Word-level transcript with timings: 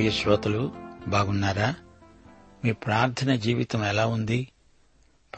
ప్రియ 0.00 0.10
శ్రోతలు 0.10 0.72
బాగున్నారా? 1.08 1.74
మీ 2.64 2.72
ప్రార్థన 2.72 3.34
జీవితం 3.34 3.84
ఎలా 3.84 4.06
ఉంది? 4.06 4.48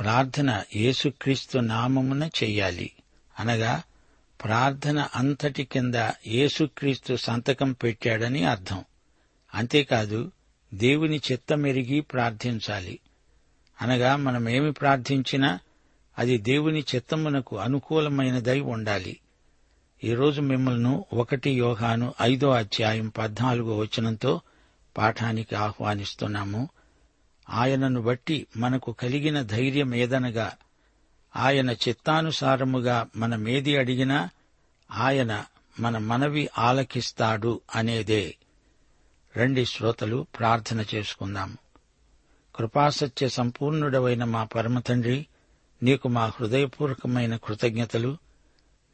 ప్రార్థన 0.01 0.63
యేసుక్రీస్తు 0.77 1.59
నామమున 1.59 2.25
చెయ్యాలి. 2.25 2.93
అనగా 3.41 3.83
ప్రార్థన 4.45 5.09
అంతటి 5.15 5.65
కింద 5.65 5.95
యేసుక్రీస్తు 6.27 7.17
సంతకం 7.17 7.73
పెట్టాడని 7.73 8.45
అర్థం. 8.45 8.85
అంతేకాదు 9.55 10.31
దేవుని 10.75 11.21
చిత్తమెరిగి 11.33 12.01
ప్రార్థించాలి. 12.01 12.99
అనగా 13.83 14.17
మనమేమి 14.17 14.73
ప్రార్థించినా 14.73 15.59
అది 16.19 16.39
దేవుని 16.39 16.85
చిత్తమునకు 16.95 17.59
అనుకూలమైనదై 17.59 18.61
ఉండాలి. 18.61 19.17
ఈరోజు 20.05 20.41
మిమ్మల్ని 20.41 21.17
ఒకటి 21.17 21.51
యోహాను 21.51 22.15
ఐదో 22.23 22.51
అధ్యాయం 22.51 23.09
పద్నాలుగో 23.09 23.77
వచనంతో 23.77 24.41
పాఠానికి 24.97 25.55
ఆహ్వానిస్తున్నాము. 25.55 26.69
ఆయనను 27.51 28.03
బట్టి 28.03 28.47
మనకు 28.57 28.93
కలిగిన 28.93 29.43
ధైర్యం 29.43 29.95
ఏదనగా 29.95 30.53
ఆయన 31.37 31.71
చిత్తానుసారముగా 31.71 33.07
మనమేది 33.17 33.77
అడిగినా 33.77 34.31
ఆయన 34.91 35.45
మన 35.81 35.99
మనవి 35.99 36.49
ఆలకిస్తాడు 36.59 37.61
అనేదే. 37.75 38.37
రండి 39.37 39.65
శ్రోతలు 39.65 40.27
ప్రార్థన 40.39 40.85
చేసుకుందాము 40.95 41.59
కృపాసత్య 42.57 43.29
సంపూర్ణుడవైన 43.29 44.25
మా 44.25 44.45
పరమతండ్రి 44.45 45.27
నీకు 45.83 46.09
మా 46.09 46.27
హృదయపూర్వకమైన 46.27 47.37
కృతజ్ఞతలు. 47.37 48.17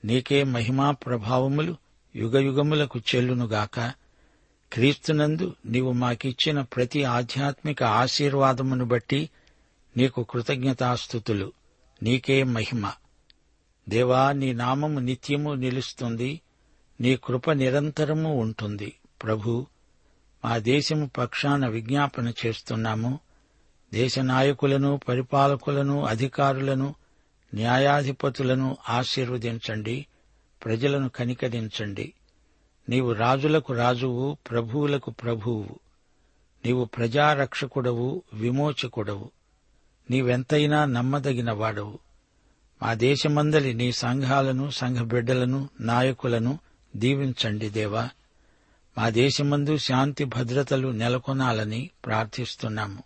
నీకే 0.04 0.44
మహిమా 0.44 0.90
ప్రభావములు 0.90 1.76
యుగయుగములకు 2.16 2.98
చెల్లునుగాక. 2.98 3.92
క్రీస్తునందు 4.72 5.54
నీవు 5.66 5.92
మాకిచ్చిన 5.92 6.60
ప్రతి 6.60 7.04
ఆధ్యాత్మిక 7.04 7.82
ఆశీర్వాదమును 7.82 8.84
బట్టి 8.84 9.30
నీకు 9.96 10.22
కృతజ్ఞతాస్థుతులు 10.22 11.52
నీకే 12.02 12.42
మహిమ. 12.42 12.92
దేవా 13.88 14.32
నీ 14.32 14.52
నామము 14.52 14.98
నిత్యము 14.98 15.52
నిలుస్తుంది. 15.52 16.40
నీ 17.00 17.16
కృప 17.16 17.50
నిరంతరము 17.50 18.40
ఉంటుంది. 18.40 18.92
ప్రభు 19.22 19.66
మా 20.44 20.58
దేశము 20.58 21.10
పక్షాన 21.18 21.66
విజ్ఞాపన 21.66 22.32
చేస్తున్నాము. 22.46 23.18
దేశ 23.94 24.18
నాయకులను 24.18 25.00
పరిపాలకులను 25.08 26.04
అధికారులను 26.04 26.94
న్యాయాధిపతులను 27.54 28.76
ఆశీర్వదించండి. 28.88 30.06
ప్రజలను 30.64 31.08
కనికరించండి. 31.08 32.12
నీవు 32.88 33.12
రాజులకు 33.12 33.72
రాజువు 33.72 34.36
ప్రభువులకు 34.50 35.10
ప్రభువు. 35.10 35.78
నీవు 36.64 36.84
ప్రజారక్షకుడవు 36.84 38.22
విమోచకుడవు. 38.34 39.30
నీవెంతైనా 40.10 40.84
నమ్మదగిన 40.84 41.52
వాడవు 41.52 41.98
మా 42.82 42.94
దేశమందలి 42.94 43.74
నీ 43.74 43.92
సంఘాలను 43.92 44.70
సంఘ 44.70 44.98
బిడ్డలను 44.98 45.68
నాయకులను 45.80 46.58
దీవించండి 46.96 47.70
దేవా. 47.70 48.08
మా 48.98 49.08
దేశమందు 49.08 49.76
శాంతి 49.76 50.24
భద్రతలు 50.24 50.88
నెలకొనాలని 50.88 51.90
ప్రార్థిస్తున్నాము. 52.06 53.02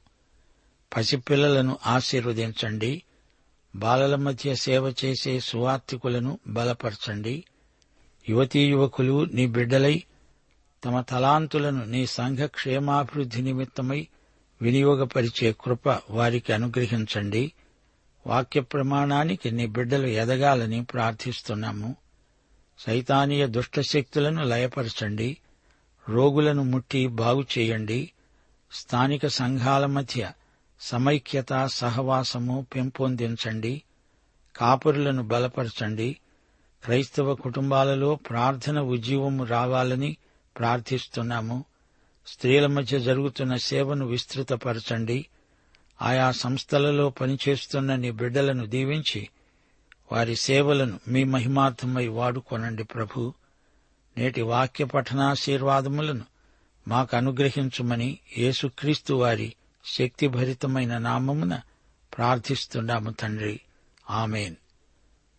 పసిపిల్లలను 0.97 1.78
ఆశీర్వదించండి. 1.87 3.03
బాలల 3.76 4.15
మధ్య 4.15 4.54
సేవ 4.54 4.94
చేసే 5.04 5.41
సువార్థికులను 5.41 6.38
బలపరచండి. 6.47 7.44
యువతీ 8.28 8.71
యువకులు 8.71 9.25
నీ 9.25 9.47
బిడ్డలై 9.47 10.03
తమ 10.84 11.00
తలాంతులను 11.00 11.84
నీ 11.84 12.06
సంఘ 12.06 12.38
క్షేమాభివృద్ధి 12.38 13.43
నిమిత్తమై 13.43 14.09
వినియోగపరిచే 14.62 15.55
కృప 15.60 15.88
వారికి 16.10 16.53
అనుగ్రహించండి. 16.53 17.53
వాక్య 18.27 18.60
ప్రమాణానికి 18.60 19.50
నీ 19.50 19.66
బిడ్డలు 19.66 20.06
ఎదగాలని 20.06 20.84
ప్రార్థిస్తున్నాము. 20.84 21.97
సైతానీయ 22.78 23.47
దుష్టశక్తులను 23.47 24.44
లయపరచండి. 24.44 25.37
రోగులను 26.09 26.62
ముట్టి 26.62 27.06
బాగు 27.06 27.44
చేయండి. 27.59 28.12
స్థానిక 28.72 29.27
సంఘాల 29.27 29.87
మధ్య 29.87 30.33
సమైక్యత 30.81 31.66
సహవాసము 31.66 32.66
పెంపొందించండి. 32.77 33.83
కాపురులను 34.56 35.22
బలపరచండి. 35.22 36.16
క్రైస్తవ 36.84 37.34
కుటుంబాలలో 37.34 38.15
ప్రార్థన 38.15 38.81
ఉజ్జీవము 38.81 39.44
రావాలని 39.44 40.16
ప్రార్థిస్తున్నాము. 40.59 41.65
స్త్రీల 42.26 42.66
మధ్య 42.66 43.00
జరుగుతున్న 43.00 43.56
సేవను 43.56 44.06
విస్తృతపరచండి. 44.06 45.26
ఆయా 46.03 46.31
సంస్థలలో 46.31 47.10
పనిచేస్తున్న 47.10 47.94
నీ 47.94 48.10
బిడ్డలను 48.10 48.66
దీవించి 48.66 49.28
వారి 50.12 50.37
సేవలను 50.37 51.00
మీ 51.09 51.25
మహిమార్థమై 51.25 52.06
వాడుకొనండి 52.06 52.84
ప్రభు. 52.84 53.34
నేటి 54.18 54.42
వాక్య 54.42 54.84
పఠనాశీర్వాదములను 54.84 56.24
మాకు 56.89 57.16
అనుగ్రహించుమని 57.16 58.18
యేసుక్రీస్తు 58.39 59.15
వారి 59.15 59.54
శక్తిభరితమైన 59.84 60.98
నామమున 60.98 61.60
ప్రార్థిస్తున్నాము 62.16 63.10
తండ్రి. 63.10 63.60
ఆమెన్. 64.10 64.54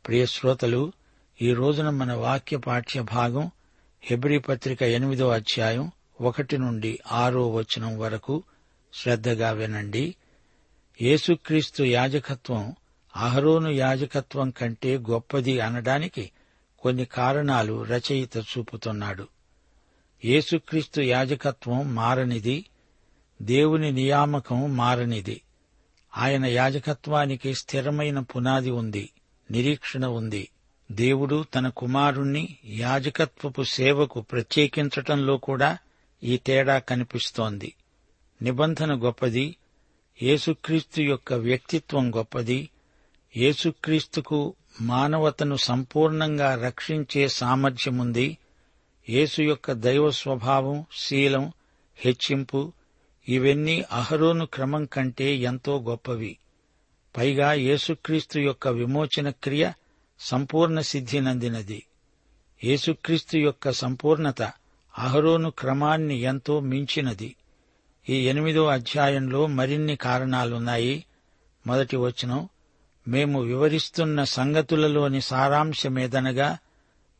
ప్రియ 0.07 0.25
శ్రోతలు 0.25 0.93
ఈ 1.41 1.53
రోజున 1.53 1.89
మన 1.89 2.13
వాక్య 2.13 2.57
పాఠ్య 2.57 3.01
భాగం 3.01 3.51
హెబ్రి 4.01 4.39
పత్రిక 4.39 4.83
ఎనిమిదో 4.83 5.29
అధ్యాయం 5.29 5.91
ఒకటి 6.21 6.57
నుండి 6.57 6.99
ఆరో 7.11 7.51
వచనం 7.51 7.99
వరకు 7.99 8.43
శ్రద్ధగా 8.93 9.51
వినండి. 9.51 10.15
యేసుక్రీస్తు 11.01 11.83
యాజకత్వం 11.83 12.75
అహరోను 13.15 13.69
యాజకత్వం 13.69 14.49
కంటే 14.49 14.97
గొప్పది 14.97 15.59
అనడానికి 15.59 16.31
కొన్ని 16.79 17.05
కారణాలు 17.05 17.83
రచయిత 17.83 18.37
చూపుతున్నాడు. 18.37 19.27
యేసుక్రీస్తు 20.25 21.01
యాజకత్వం 21.01 21.95
మారనిది 21.95 22.65
దేవుని 23.41 23.91
నియామకం 23.91 24.77
మారనిది. 24.77 25.41
ఆయన 26.17 26.45
యాజకత్వానికి 26.45 27.53
స్థిరమైన 27.53 28.19
పునాది 28.19 28.71
ఉంది 28.71 29.09
నిరీక్షణ 29.51 30.05
ఉంది. 30.05 30.49
దేవుడు 30.91 31.45
తన 31.55 31.69
కుమారుణ్ణి 31.69 32.57
యాజకత్వపు 32.65 33.61
సేవకు 33.61 34.21
ప్రత్యేకించటంలో 34.21 35.37
కూడా 35.37 35.77
ఈ 36.23 36.37
తేడా 36.37 36.79
కనిపిస్తోంది. 36.79 37.73
నిబంధన 38.41 38.93
గొప్పది 38.93 39.55
యేసుక్రీస్తు 40.23 41.01
యొక్క 41.01 41.33
వ్యక్తిత్వం 41.33 42.15
గొప్పది 42.15 42.69
యేసుక్రీస్తుకు 43.37 44.53
మానవతను 44.81 45.55
సంపూర్ణంగా 45.55 46.65
రక్షించే 46.65 47.27
సామర్థ్యముంది 47.27 48.37
యేసు 49.09 49.41
యొక్క 49.41 49.71
దైవ 49.71 50.11
స్వభావం 50.11 50.85
శీలం 50.97 51.51
హెచ్చింపు 51.97 52.71
ఇవన్నీ 53.29 53.85
అహరోను 53.91 54.45
క్రమం 54.45 54.85
కంటే 54.85 55.35
ఎంతో 55.35 55.81
గొప్పవి. 55.81 56.37
పైగా 57.17 57.53
యేసుక్రీస్తు 57.53 58.39
యొక్క 58.39 58.67
విమోచన 58.67 59.29
క్రియ 59.29 59.71
సంపూర్ణ 60.23 60.79
సిద్ధి 60.79 61.21
నందినది. 61.21 61.85
యేసుక్రీస్తు 62.63 63.37
యొక్క 63.37 63.71
సంపూర్ణత 63.71 64.41
అహరోను 64.97 65.49
క్రమాన్ని 65.49 66.15
ఎంతో 66.15 66.59
మించినది. 66.59 67.35
ఈ 68.09 68.27
ఎనిమిదో 68.27 68.65
అధ్యాయంలో 68.65 69.47
మరిన్ని 69.47 69.95
కారణాలున్నాయి. 69.95 71.05
మొదటి 71.67 71.97
వచనం 71.97 72.49
మేము 73.07 73.41
వివరిస్తున్న 73.41 74.23
సంగతులలోని 74.23 75.21
సారాంశమేదనగా 75.21 76.57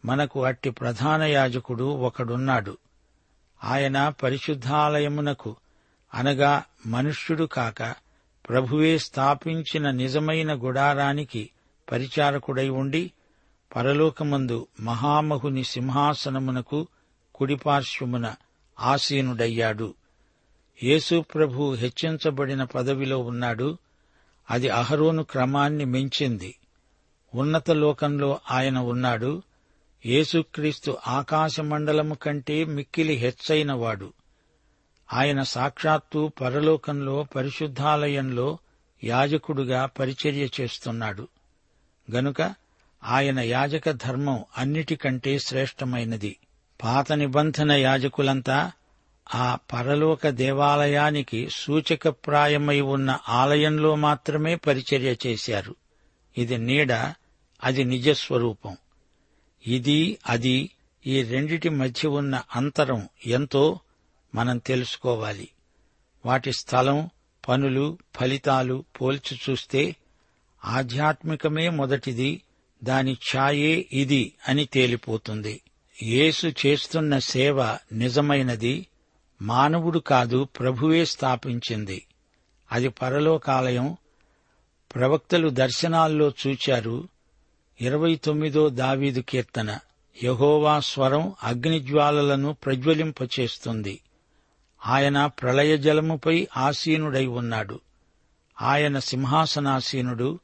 మనకు 0.06 0.46
అట్టి 0.46 0.70
ప్రధాన 0.70 1.24
యాజకుడు 1.24 1.84
ఒకడున్నాడు. 1.84 2.78
ఆయన 3.64 4.10
పరిశుద్ధాలయమునకు 4.10 5.56
అనగా 6.14 6.64
మనుష్యుడు 6.86 7.44
కాక 7.44 7.84
ప్రభువే 8.50 8.98
స్థాపించిన 8.98 9.92
నిజమైన 9.92 10.54
గుడారానికి 10.54 11.50
పరిచారకుడై 11.92 12.70
ఉండి 12.70 13.12
పరలోకమందు 13.76 14.68
మహామహుని 14.80 15.64
సింహాసనమునకు 15.64 16.88
కుడిపార్శ్వమున 17.36 18.36
ఆసీనుడయ్యాడు. 18.80 19.94
యేసు 20.84 21.22
ప్రభు 21.22 21.74
హెచ్చించబడిన 21.74 22.64
పదవిలో 22.64 23.20
ఉన్నాడు. 23.20 23.78
అది 24.50 24.70
అహరోను 24.70 25.24
క్రమాన్ని 25.24 25.86
మించింది. 25.86 26.56
ఉన్నత 27.36 27.72
లోకంలో 27.72 28.40
ఆయన 28.52 28.78
ఉన్నాడు. 28.78 29.42
యేసుక్రీస్తు 30.06 30.98
ఆకాశమండలము 31.08 32.16
కంటే 32.16 32.66
మిక్కిలి 32.66 33.14
హెచ్చైనవాడు. 33.14 34.14
ఆయన 35.14 35.42
సాక్షాత్తు 35.42 36.32
పరలోకంలో 36.42 37.24
పరిశుద్ధాలయంలో 37.36 38.58
యాజకుడుగా 39.04 39.86
పరిచర్య 39.86 40.48
చేస్తున్నాడు. 40.62 41.28
గనుక 42.12 42.56
ఆయన 43.04 43.40
యాజక 43.40 43.92
ధర్మం 43.92 44.46
అన్నిటికంటే 44.58 45.40
శ్రేష్టమైనది. 45.40 46.38
పాత 46.84 47.14
నిబంధన 47.14 47.72
యాజకులంతా 47.72 48.72
ఆ 49.36 49.58
పరలోక 49.74 50.28
దేవాలయానికి 50.28 51.50
సూచకప్రాయమై 51.50 52.82
ఉన్న 52.82 53.20
ఆలయంలో 53.30 53.96
మాత్రమే 53.96 54.56
పరిచర్య 54.56 55.16
చేశారు. 55.28 55.76
ఇది 56.38 56.58
నీడ 56.58 56.92
అది 57.64 57.84
నిజస్వరూపం. 57.84 58.78
ఇది 59.68 60.18
అది 60.30 60.72
ఈ 61.08 61.24
రెండిటి 61.24 61.70
మధ్య 61.70 62.08
ఉన్న 62.08 62.44
అంతరం 62.56 63.10
ఎంతో 63.26 63.80
మనం 64.36 64.58
తెలుసుకోవాలి. 64.58 65.50
వాటి 66.26 66.54
స్థలం 66.54 67.10
పనులు 67.48 67.98
ఫలితాలు 68.16 68.86
పోల్చి 69.02 69.40
చూస్తే 69.50 69.96
ఆధ్యాత్మికమే 70.66 71.70
మొదటిది 71.70 72.42
దాని 72.84 73.18
ఛాయే 73.36 73.86
ఇది 73.92 74.34
అని 74.48 74.66
తేలిపోతుంది. 74.66 75.62
యేసు 76.04 76.48
చేస్తున్న 76.66 77.20
సేవ 77.20 77.78
నిజమైనది 77.92 78.88
మానవుడు 79.42 80.00
కాదు 80.00 80.44
ప్రభువే 80.44 81.06
స్థాపించింది. 81.06 82.06
అది 82.72 82.88
పరలోకాలయం. 82.90 83.98
ప్రవక్తలు 84.96 85.50
దర్శనాల్లో 85.50 86.32
చూచారు 86.48 87.08
ఇరవై 87.82 88.16
తొమ్మిదో 88.16 88.70
దావీదు 88.70 89.22
కీర్తన. 89.22 89.80
యహోవా 90.24 90.80
స్వరం 90.80 91.34
అగ్నిజ్వాలలను 91.44 92.54
ప్రజ్వలింపచేస్తుంది. 92.54 94.00
ఆయన 94.86 95.26
ప్రళయ 95.26 95.78
జలముపై 95.78 96.48
ఆసీనుడై 96.58 97.26
ఉన్నాడు. 97.26 97.80
ఆయన 98.62 99.00
సింహాసనాసీనుడు 99.00 100.40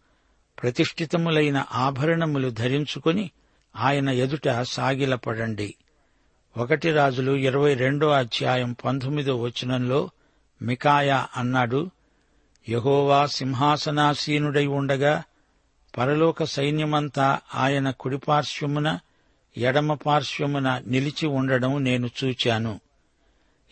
ప్రతిష్ఠితములైన 0.61 1.65
ఆభరణములు 1.71 2.49
ధరించుకుని 2.49 3.31
ఆయన 3.75 4.09
ఎదుట 4.09 4.61
సాగిలపడండి. 4.61 5.75
ఒకటి 6.57 6.91
రాజులు 6.91 7.31
ఇరవై 7.31 7.73
రెండో 7.73 8.09
అధ్యాయం 8.09 8.75
పంతొమ్మిదో 8.85 9.35
వచనంలో 9.35 10.09
మికాయా 10.61 11.27
అన్నాడు 11.37 11.89
యహోవా 12.69 13.25
సింహాసనాసీనుడై 13.25 14.65
ఉండగా 14.65 15.23
పరలోక 15.97 16.43
సైన్యమంతా 16.43 17.39
ఆయన 17.55 17.89
కుడిపార్శ్వమున 17.89 18.99
ఎడమ 19.57 19.93
పార్శ్వమున 19.93 20.81
నిలిచి 20.87 21.27
ఉండడం 21.27 21.83
నేను 21.83 22.09
చూచాను. 22.23 22.79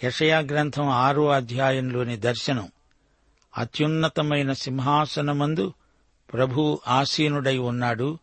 యషయా 0.03 0.39
గ్రంథం 0.39 0.89
ఆరో 0.89 1.29
అధ్యాయంలోని 1.29 2.17
దర్శనం. 2.17 2.71
అత్యున్నతమైన 3.57 4.53
సింహాసనమందు 4.53 5.73
ప్రభు 6.33 6.79
ఆసీనుడై 6.87 7.57
ఉన్నాడు. 7.57 8.19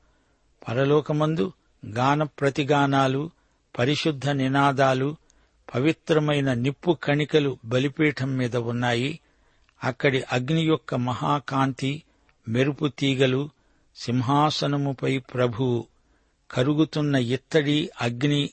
పరలోకమందు 0.69 1.53
గాన 1.87 2.23
ప్రతిగానాలు 2.23 3.31
పరిశుద్ధ 3.79 4.29
నినాదాలు 4.29 5.17
పవిత్రమైన 5.75 6.53
నిప్పు 6.53 6.99
కణికలు 7.05 7.59
బలిపీఠం 7.65 8.37
మీద 8.37 8.57
ఉన్నాయి. 8.57 9.21
అక్కడి 9.85 10.25
అగ్ని 10.33 10.63
యొక్క 10.63 10.95
మహాకాంతి 10.95 12.03
మెరుపు 12.49 12.87
తీగలు 12.89 13.51
సింహాసనముపై 13.97 15.19
ప్రభువు 15.19 15.87
కరుగుతున్న 16.51 17.17
ఇత్తడి 17.17 17.91
అగ్ని 18.01 18.51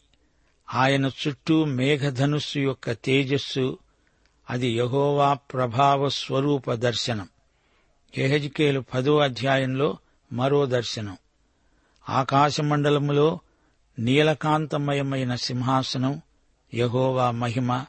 ఆయన 0.73 1.05
చుట్టూ 1.05 1.65
మేఘధనుస్సు 1.65 2.59
యొక్క 2.59 2.91
తేజస్సు 2.91 3.77
అది 4.49 4.67
యహోవా 4.67 5.33
ప్రభావ 5.33 6.09
స్వరూప 6.09 6.73
దర్శనం. 6.73 7.27
ఎహెజ్కేలు 8.17 8.79
పదో 8.79 9.19
అధ్యాయంలో 9.19 9.97
మరో 10.33 10.65
దర్శనం. 10.65 11.17
ఆకాశమండలములో 12.09 13.39
నీలకాంతమయమైన 13.99 15.35
సింహాసనం 15.35 16.21
యహోవా 16.73 17.31
మహిమ 17.31 17.85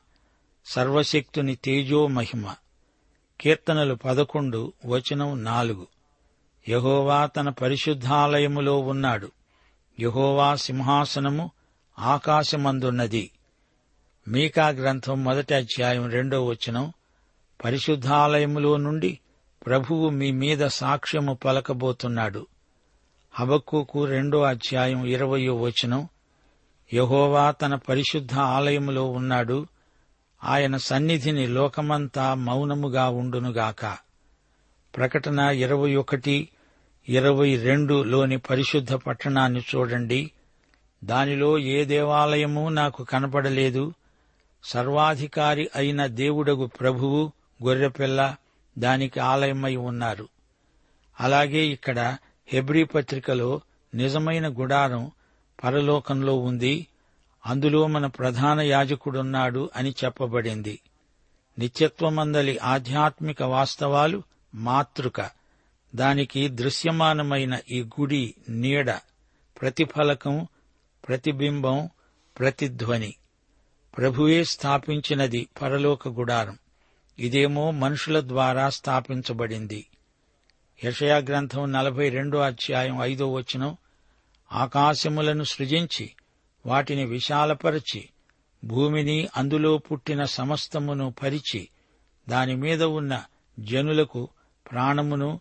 సర్వశక్తుని 0.67 1.55
తేజో 1.55 2.07
మహిమ. 2.07 2.55
కీర్తనలు 3.41 3.95
పదకొండు 3.95 4.73
వచనం 4.87 5.45
నాలుగు. 5.45 5.87
యహోవా 6.69 7.27
తన 7.27 7.49
పరిశుద్ధాలయములో 7.49 8.79
ఉన్నాడు. 8.79 9.31
యహోవా 10.01 10.55
సింహాసనము 10.55 11.51
ఆకాశమందున్నది. 11.99 13.31
మీకా 14.29 14.69
గ్రంథం 14.69 15.25
మొదటి 15.25 15.55
అధ్యాయం 15.55 16.11
రెండో 16.11 16.45
వచనం 16.45 16.93
పరిశుద్ధాలయములో 17.65 18.77
నుండి 18.77 19.19
ప్రభువు 19.67 20.09
మీ 20.09 20.31
మీద 20.31 20.67
సాక్ష్యము 20.67 21.35
పలకబోతున్నాడు. 21.35 22.47
హబక్కుకు 23.35 24.05
రెండో 24.05 24.43
అధ్యాయం 24.43 25.05
ఇరవయో 25.05 25.57
వచనం 25.57 26.09
యహోవా 26.95 27.51
తన 27.51 27.75
పరిశుద్ధ 27.75 28.35
ఆలయములో 28.35 29.11
ఉన్నాడు 29.11 29.67
ఆయన 30.45 30.77
సన్నిధిని 30.77 31.47
లోకమంతా 31.47 32.35
మౌనముగా 32.35 33.09
ఉండునుగాక. 33.09 33.97
ప్రకటన 34.97 35.39
ఇరవై 35.39 35.95
ఒకటి 35.95 36.49
ఇరవై 37.09 37.57
రెండులోని 37.57 38.39
పరిశుద్ధ 38.39 38.93
పట్టణాన్ని 38.93 39.61
చూడండి. 39.61 40.31
దానిలో 41.05 41.59
ఏ 41.59 41.85
దేవాలయము 41.85 42.69
నాకు 42.69 43.05
కనపడలేదు. 43.05 43.93
సర్వాధికారి 44.65 45.71
అయిన 45.77 46.07
దేవుడగు 46.07 46.67
ప్రభువు 46.67 47.33
గొర్రెపిల్ల 47.65 48.37
దానికి 48.79 49.21
ఆలయమై 49.21 49.77
ఉన్నారు. 49.77 50.29
అలాగే 51.21 51.59
ఇక్కడ 51.59 52.17
హెబ్రీ 52.47 52.85
పత్రికలో 52.85 53.61
నిజమైన 53.95 54.49
గుడారం 54.49 55.11
పరలోకంలో 55.65 56.39
ఉంది. 56.39 56.87
అందులో 57.47 57.87
మన 57.87 58.07
ప్రధాన 58.07 58.61
యాజకుడున్నాడు 58.61 59.71
అని 59.77 59.95
చెప్పబడింది. 60.05 60.81
నిత్యత్వమందలి 61.59 62.59
ఆధ్యాత్మిక 62.59 63.43
వాస్తవాలు 63.43 64.23
మాతృక. 64.55 65.31
దానికి 65.95 66.49
దృశ్యమానమైన 66.49 67.61
ఈ 67.71 67.83
గుడి 67.83 68.35
నీడ 68.49 68.91
ప్రతిఫలకం 69.61 70.47
ప్రతిబింబం 71.09 71.89
ప్రతిధ్వని. 72.39 73.15
ప్రభువే 73.97 74.45
స్థాపించినది 74.45 75.49
పరలోక 75.63 76.09
గుడారం. 76.09 76.59
ఇదేమో 77.19 77.71
మనుషుల 77.71 78.29
ద్వారా 78.29 78.71
స్థాపించబడింది. 78.71 79.87
యషయా 80.85 81.17
గ్రంథం 81.17 81.73
నలభై 81.73 82.09
రెండో 82.09 82.39
అధ్యాయం 82.39 82.99
ఐదో 83.01 83.33
వచనం 83.33 83.77
ఆకాశములను 84.53 85.43
సృజించి 85.43 86.11
వాటిని 86.67 87.07
విశాలపరచి 87.07 88.09
భూమిని 88.65 89.29
అందులో 89.37 89.79
పుట్టిన 89.79 90.25
సమస్తమును 90.25 91.15
పరిచి 91.23 91.69
దానిమీద 92.29 92.83
ఉన్న 92.83 93.25
జనులకు 93.59 94.29
ప్రాణమును 94.71 95.41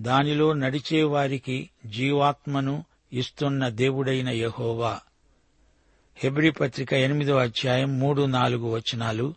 దానిలో 0.00 0.52
నడిచే 0.52 1.02
వారికి 1.02 1.70
జీవాత్మను 1.86 2.84
ఇస్తున్న 3.12 3.68
దేవుడైన 3.68 4.28
యహోవా. 4.28 5.00
హెబ్రి 6.16 6.50
పత్రిక 6.50 6.92
ఎనిమిదో 6.92 7.36
అధ్యాయం 7.36 8.00
మూడు 8.00 8.22
నాలుగు 8.22 8.74
వచనాలు 8.74 9.34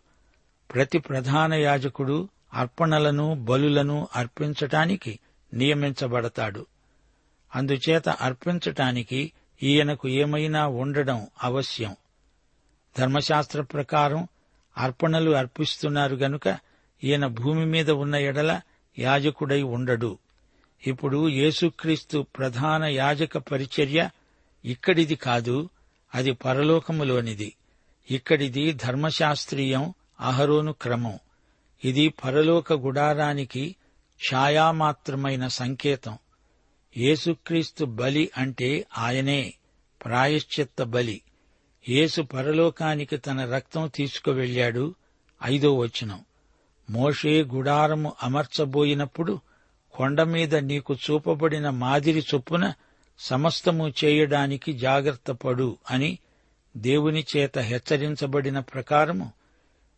ప్రతి 0.74 0.98
ప్రధాన 0.98 1.54
యాజకుడు 1.54 2.28
అర్పణలను 2.54 3.34
బలులను 3.34 4.08
అర్పించటానికి 4.16 5.18
నియమించబడతాడు. 5.54 6.66
అందుచేత 7.54 8.08
అర్పించటానికి 8.08 9.32
ఈయనకు 9.62 10.08
ఏమైనా 10.08 10.66
ఉండడం 10.66 11.26
అవశ్యం. 11.44 11.96
ధర్మశాస్త్ర 12.98 13.62
ప్రకారం 13.62 14.28
అర్పణలు 14.78 15.30
అర్పిస్తున్నారు 15.30 16.16
గనుక 16.16 16.58
ఈయన 17.04 17.26
భూమి 17.26 17.66
మీద 17.66 17.90
ఉన్న 17.90 18.14
ఎడల 18.14 18.60
యాజకుడై 18.98 19.62
ఉండడు. 19.62 20.18
ఇప్పుడు 20.86 21.28
యేసుక్రీస్తు 21.28 22.26
ప్రధాన 22.38 22.84
యాజక 22.84 23.38
పరిచర్య 23.38 24.10
ఇక్కడిది 24.64 25.14
కాదు 25.14 25.68
అది 26.14 26.32
పరలోకములోనిది. 26.32 27.54
ఇక్కడిది 28.10 28.72
ధర్మశాస్త్రీయం 28.72 29.94
అహరోను 30.20 30.72
క్రమం. 30.72 31.18
ఇది 31.84 32.08
పరలోక 32.08 32.72
గుడారానికి 32.72 33.76
ఛాయామాత్రమైన 34.32 35.46
సంకేతం. 35.46 36.18
యేసుక్రీస్తు 36.96 37.84
బలి 37.84 38.30
అంటే 38.36 38.86
ఆయనే 38.98 39.54
ప్రాయశ్చిత్త 40.04 40.82
బలి. 40.82 41.22
యేసు 41.88 42.22
పరలోకానికి 42.22 43.16
తన 43.16 43.54
రక్తం 43.54 43.90
తీసుకువెళ్ళాడు 43.94 44.94
ఐదో 45.44 45.74
వచనం. 45.74 46.24
మోషే 46.90 47.42
గుడారము 47.42 48.12
అమర్చబోయినప్పుడు 48.22 49.40
కొండమీద 49.92 50.56
నీకు 50.56 50.94
చూపబడిన 50.94 51.70
మాదిరి 51.70 52.24
చొప్పున 52.34 52.72
సమస్తము 53.18 53.92
చేయడానికి 54.04 54.72
జాగ్రత్త 54.72 55.30
పడు 55.30 55.78
అని 55.90 56.18
దేవుని 56.76 57.26
చేత 57.36 57.58
హెచ్చరించబడిన 57.58 58.58
ప్రకారము 58.58 59.32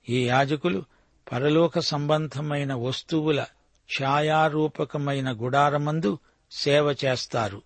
ఈ 0.08 0.26
యాజకులు 0.26 0.84
పరలోక 1.32 1.78
సంబంధమైన 1.78 2.74
వస్తువుల 2.74 3.44
ఛాయారూపకమైన 4.02 5.32
గుడారమందు 5.32 6.18
సేవ 6.50 6.96
చేస్తారు. 7.04 7.62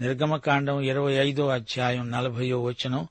నిర్గమకాండం 0.00 0.80
ఇరవై 0.80 1.12
ఐదో 1.12 1.48
అధ్యాయం 1.48 2.10
నలభయో 2.10 2.62
వచనం 2.62 3.08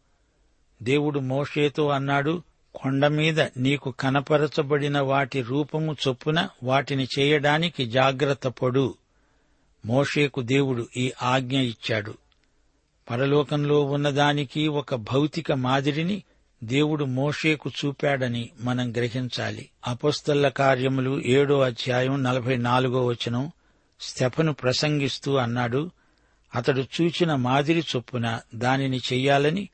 దేవుడు 0.83 1.19
మోషేతో 1.19 1.89
అన్నాడు 1.89 2.41
కొండ 2.75 3.07
మీద 3.07 3.41
నీకు 3.41 3.91
కనపరచబడిన 3.91 4.99
వాటి 4.99 5.41
రూపము 5.41 5.95
చొప్పున 6.07 6.49
వాటిని 6.63 7.07
చేయడానికి 7.19 7.85
జాగ్రత్త 7.85 8.47
పడు. 8.47 8.95
మోషేకు 9.85 10.41
దేవుడు 10.41 10.87
ఈ 10.97 11.11
ఆజ్ఞ 11.21 11.59
ఇచ్చాడు. 11.59 12.13
పరలోకంలో 13.09 13.83
ఉన్నదానికి 13.83 14.67
ఒక 14.67 14.95
భౌతిక 14.95 15.51
మాదిరిని 15.51 16.23
దేవుడు 16.63 17.05
మోషేకు 17.05 17.71
చూపాడని 17.85 18.49
మనం 18.61 18.91
గ్రహించాలి. 18.91 19.69
అపస్తల 19.87 20.47
కార్యములు 20.47 21.21
ఏడో 21.25 21.59
అధ్యాయం 21.59 22.23
నలభై 22.23 22.57
నాలుగో 22.57 23.05
వచనం 23.05 23.51
స్టెఫను 23.99 24.53
ప్రసంగిస్తూ 24.53 25.35
అన్నాడు 25.35 25.91
అతడు 26.55 26.81
చూచిన 26.81 27.35
మాదిరి 27.35 27.83
చొప్పున 27.95 28.39
దానిని 28.55 28.97
చెయ్యాలని 28.97 29.69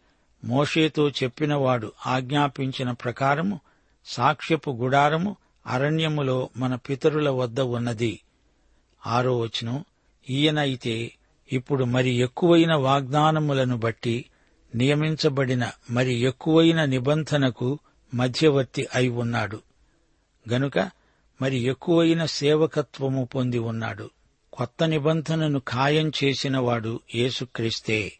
మోషేతో 0.46 1.10
చెప్పినవాడు 1.10 1.92
ఆజ్ఞాపించిన 2.08 2.92
ప్రకారము 2.92 3.60
సాక్ష్యపు 4.06 4.72
గుడారము 4.72 5.36
అరణ్యములో 5.68 6.50
మన 6.58 6.76
పితరుల 6.76 7.30
వద్ద 7.30 7.60
ఉన్నది. 7.60 8.20
ఆరో 9.08 9.40
వచనం 9.40 9.86
ఈయన 10.30 10.60
అయితే 10.60 11.12
ఇప్పుడు 11.52 11.84
మరి 11.84 12.10
ఎక్కువైన 12.10 12.76
వాగ్దానములను 12.76 13.78
బట్టి 13.78 14.26
నియమించబడిన 14.76 15.72
మరి 15.90 16.14
ఎక్కువైన 16.14 16.86
నిబంధనకు 16.86 17.80
మధ్యవర్తి 18.14 18.88
అయి 18.96 19.10
ఉన్నాడు. 19.10 19.62
గనుక 20.50 20.80
మరి 21.42 21.58
ఎక్కువైన 21.58 22.26
సేవకత్వము 22.26 23.26
పొంది 23.36 23.60
ఉన్నాడు. 23.60 24.10
కొత్త 24.54 24.84
నిబంధనను 24.84 25.60
ఖాయం 25.60 26.12
చేసినవాడు 26.24 27.00
యేసుక్రీస్తే. 27.16 28.14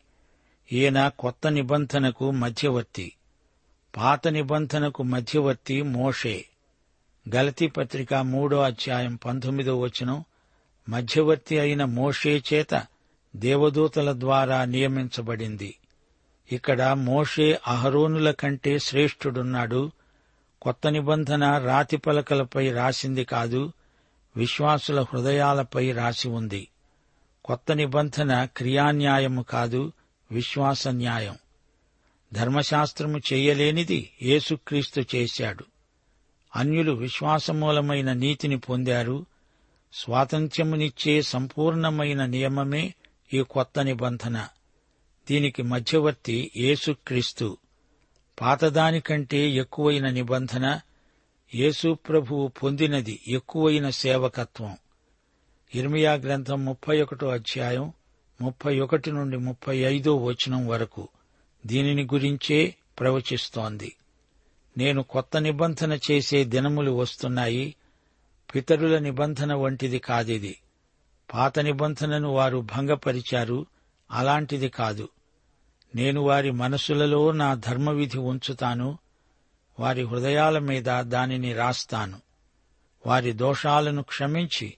ఈయన 0.74 1.12
కొత్త 1.20 1.48
నిబంధనకు 1.48 2.32
మధ్యవర్తి. 2.32 3.14
పాత 3.98 4.28
నిబంధనకు 4.28 5.04
మధ్యవర్తి 5.04 5.82
మోషే. 5.82 6.46
గలతీ 7.36 7.68
పత్రిక 7.68 8.14
మూడో 8.14 8.62
అధ్యాయం 8.62 9.16
పంతొమ్మిదో 9.16 9.80
వచనం 9.80 10.24
మధ్యవర్తి 10.90 11.60
అయిన 11.60 11.84
మోషే 11.84 12.44
చేత 12.54 12.84
దేవదూతల 13.36 14.20
ద్వారా 14.20 14.66
నియమించబడింది. 14.66 15.76
ఇక్కడ 16.52 16.84
మోషే 16.84 17.60
అహరోనుల 17.68 18.32
కంటే 18.32 18.80
శ్రేష్ఠుడున్నాడు. 18.80 19.92
కొత్త 20.62 20.88
నిబంధన 20.88 21.58
రాతి 21.58 21.98
పలకలపై 21.98 22.72
రాసింది 22.72 23.26
కాదు 23.26 23.72
విశ్వాసుల 24.38 25.02
హృదయాలపై 25.02 25.92
రాసి 25.92 26.30
ఉంది. 26.30 26.68
కొత్త 27.46 27.72
నిబంధన 27.72 28.46
క్రియాన్యాయము 28.46 29.42
కాదు 29.42 29.92
విశ్వాస 30.32 30.88
న్యాయం 30.88 31.38
ధర్మశాస్త్రము 32.34 33.18
చేయలేనిది 33.34 34.12
యేసుక్రీస్తు 34.22 35.04
చేశాడు. 35.16 35.66
అన్యులు 36.56 36.92
విశ్వాసమూలమైన 36.92 38.14
నీతిని 38.14 38.58
పొందారు. 38.58 39.26
స్వాతంత్ర్యమునిచ్చే 39.94 41.22
సంపూర్ణమైన 41.22 42.26
నియమమే 42.26 42.94
ఈ 43.34 43.42
కొత్త 43.42 43.80
నిబంధన. 43.80 44.48
దీనికి 45.30 45.64
మధ్యవర్తి 45.64 46.52
యేసుక్రీస్తు. 46.58 47.58
పాతదానికంటే 48.42 49.50
ఎక్కువైన 49.50 50.10
నిబంధన 50.10 50.80
యేసు 51.56 51.94
ప్రభువు 51.94 52.48
పొందినది 52.48 53.20
ఎక్కువైన 53.28 53.90
సేవకత్వం. 53.90 54.78
ఇర్మియా 55.76 56.14
గ్రంథం 56.14 56.66
ముప్పై 56.66 57.02
ఒకటో 57.02 57.28
అధ్యాయం 57.28 57.94
ముప్పై 58.42 58.80
ఒకటి 58.80 59.12
నుండి 59.12 59.38
ముప్పై 59.38 59.78
ఐదో 59.78 60.16
వచనం 60.16 60.68
వరకు 60.68 61.08
దీనిని 61.66 62.04
గురించే 62.04 62.76
ప్రవచిస్తోంది. 63.00 63.96
నేను 64.78 65.04
కొత్త 65.04 65.38
నిబంధన 65.38 66.00
చేసే 66.12 66.44
దినములు 66.44 66.92
వస్తున్నాయి 66.92 67.76
పితరుల 68.56 69.00
నిబంధన 69.00 69.54
వంటిది 69.54 70.00
కాదిది. 70.00 70.58
పాత 71.34 71.60
నిబంధనను 71.60 72.30
వారు 72.30 72.58
భంగపరిచారు 72.58 73.66
అలాంటిది 74.12 74.70
కాదు. 74.70 75.10
నేను 75.96 76.22
వారి 76.22 76.52
మనసులలో 76.52 77.32
నా 77.32 77.54
ధర్మవిధి 77.54 78.18
ఉంచుతాను. 78.18 78.98
వారి 79.80 80.04
హృదయాల 80.04 80.60
మీద 80.60 80.84
దానిని 80.84 81.54
రాస్తాను. 81.54 82.22
వారి 83.06 83.34
దోషాలను 83.34 84.04
క్షమించి 84.04 84.78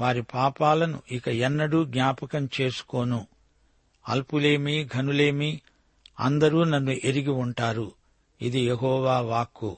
వారి 0.00 0.22
పాపాలను 0.22 1.02
ఇక 1.10 1.28
ఎన్నడూ 1.28 1.84
జ్ఞాపకం 1.84 2.48
చేసుకోను. 2.60 3.26
అల్పులేమి 4.08 4.88
ఘనులేమి 4.96 5.60
అందరూ 6.20 6.64
నన్ను 6.64 6.90
ఎరిగి 6.90 7.30
ఉంటారు. 7.30 7.92
ఇది 8.42 8.60
యహోవా 8.60 9.20
వాక్కు. 9.20 9.76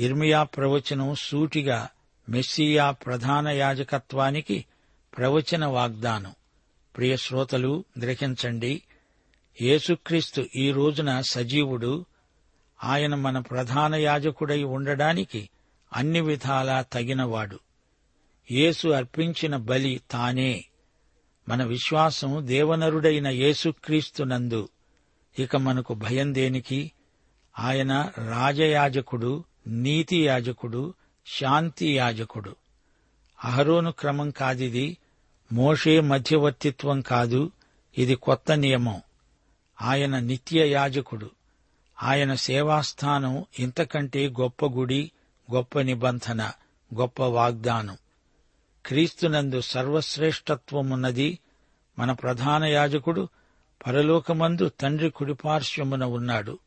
ఇర్మియా 0.00 0.42
ప్రవచనం 0.42 1.14
సూటిగా 1.14 1.88
మెస్సియా 2.28 2.90
ప్రధాన 2.90 3.48
యాజకత్వానికి 3.48 4.64
ప్రవచన 5.16 5.66
వాగ్దానం. 5.66 6.34
ప్రియ 6.96 7.16
శ్రోతలు 7.16 7.84
గ్రహించండి. 8.00 8.82
యేసుక్రీస్తు 9.62 10.46
ఈ 10.56 10.72
రోజున 10.72 11.20
సజీవుడు. 11.20 12.04
ఆయన 12.84 13.14
మన 13.14 13.38
ప్రధాన 13.38 13.94
యాజకుడై 13.94 14.62
ఉండడానికి 14.62 15.50
అన్ని 15.92 16.20
విధాలా 16.20 16.82
తగినవాడు. 16.82 17.58
యేసు 18.50 18.88
అర్పించిన 18.88 19.56
బలి 19.56 20.00
తానే. 20.10 20.64
మన 21.48 21.64
విశ్వాసం 21.64 22.46
దేవనరుడైన 22.46 23.28
యేసుక్రీస్తునందు 23.28 24.68
ఇక 25.38 25.56
మనకు 25.56 25.94
భయం 25.94 26.34
దేనికి? 26.34 26.92
ఆయన 27.58 28.10
రాజయాజకుడు 28.30 29.44
నీతి 29.66 30.26
యాజకుడు 30.26 30.94
శాంతి 31.26 31.96
యాజకుడు. 31.96 32.56
అహరోను 33.44 33.92
క్రమం 33.92 34.30
కాదిది. 34.30 34.96
మోషే 35.54 36.00
మధ్యవర్తిత్వం 36.00 37.00
కాదు 37.00 37.50
ఇది 37.98 38.14
కొత్త 38.14 38.52
నియమం. 38.52 39.02
ఆయన 39.82 40.18
నిత్య 40.18 40.66
యాజకుడు. 40.66 41.30
ఆయన 42.02 42.34
సేవాస్థానం 42.34 43.44
ఇంతకంటే 43.58 44.28
గొప్ప 44.28 44.66
గుడి 44.66 45.10
గొప్ప 45.54 45.80
నిబంధన 45.80 46.52
గొప్ప 46.94 47.22
వాగ్దానం. 47.22 47.96
క్రీస్తునందు 48.86 49.60
సర్వశ్రేష్ఠత్వమున్నది 49.60 51.38
మన 51.98 52.12
ప్రధాన 52.12 52.64
యాజకుడు 52.64 53.28
పరలోకమందు 53.86 54.68
తండ్రి 54.68 55.10
కుడిపార్శ్వమున 55.10 56.04
ఉన్నాడు. 56.04 56.58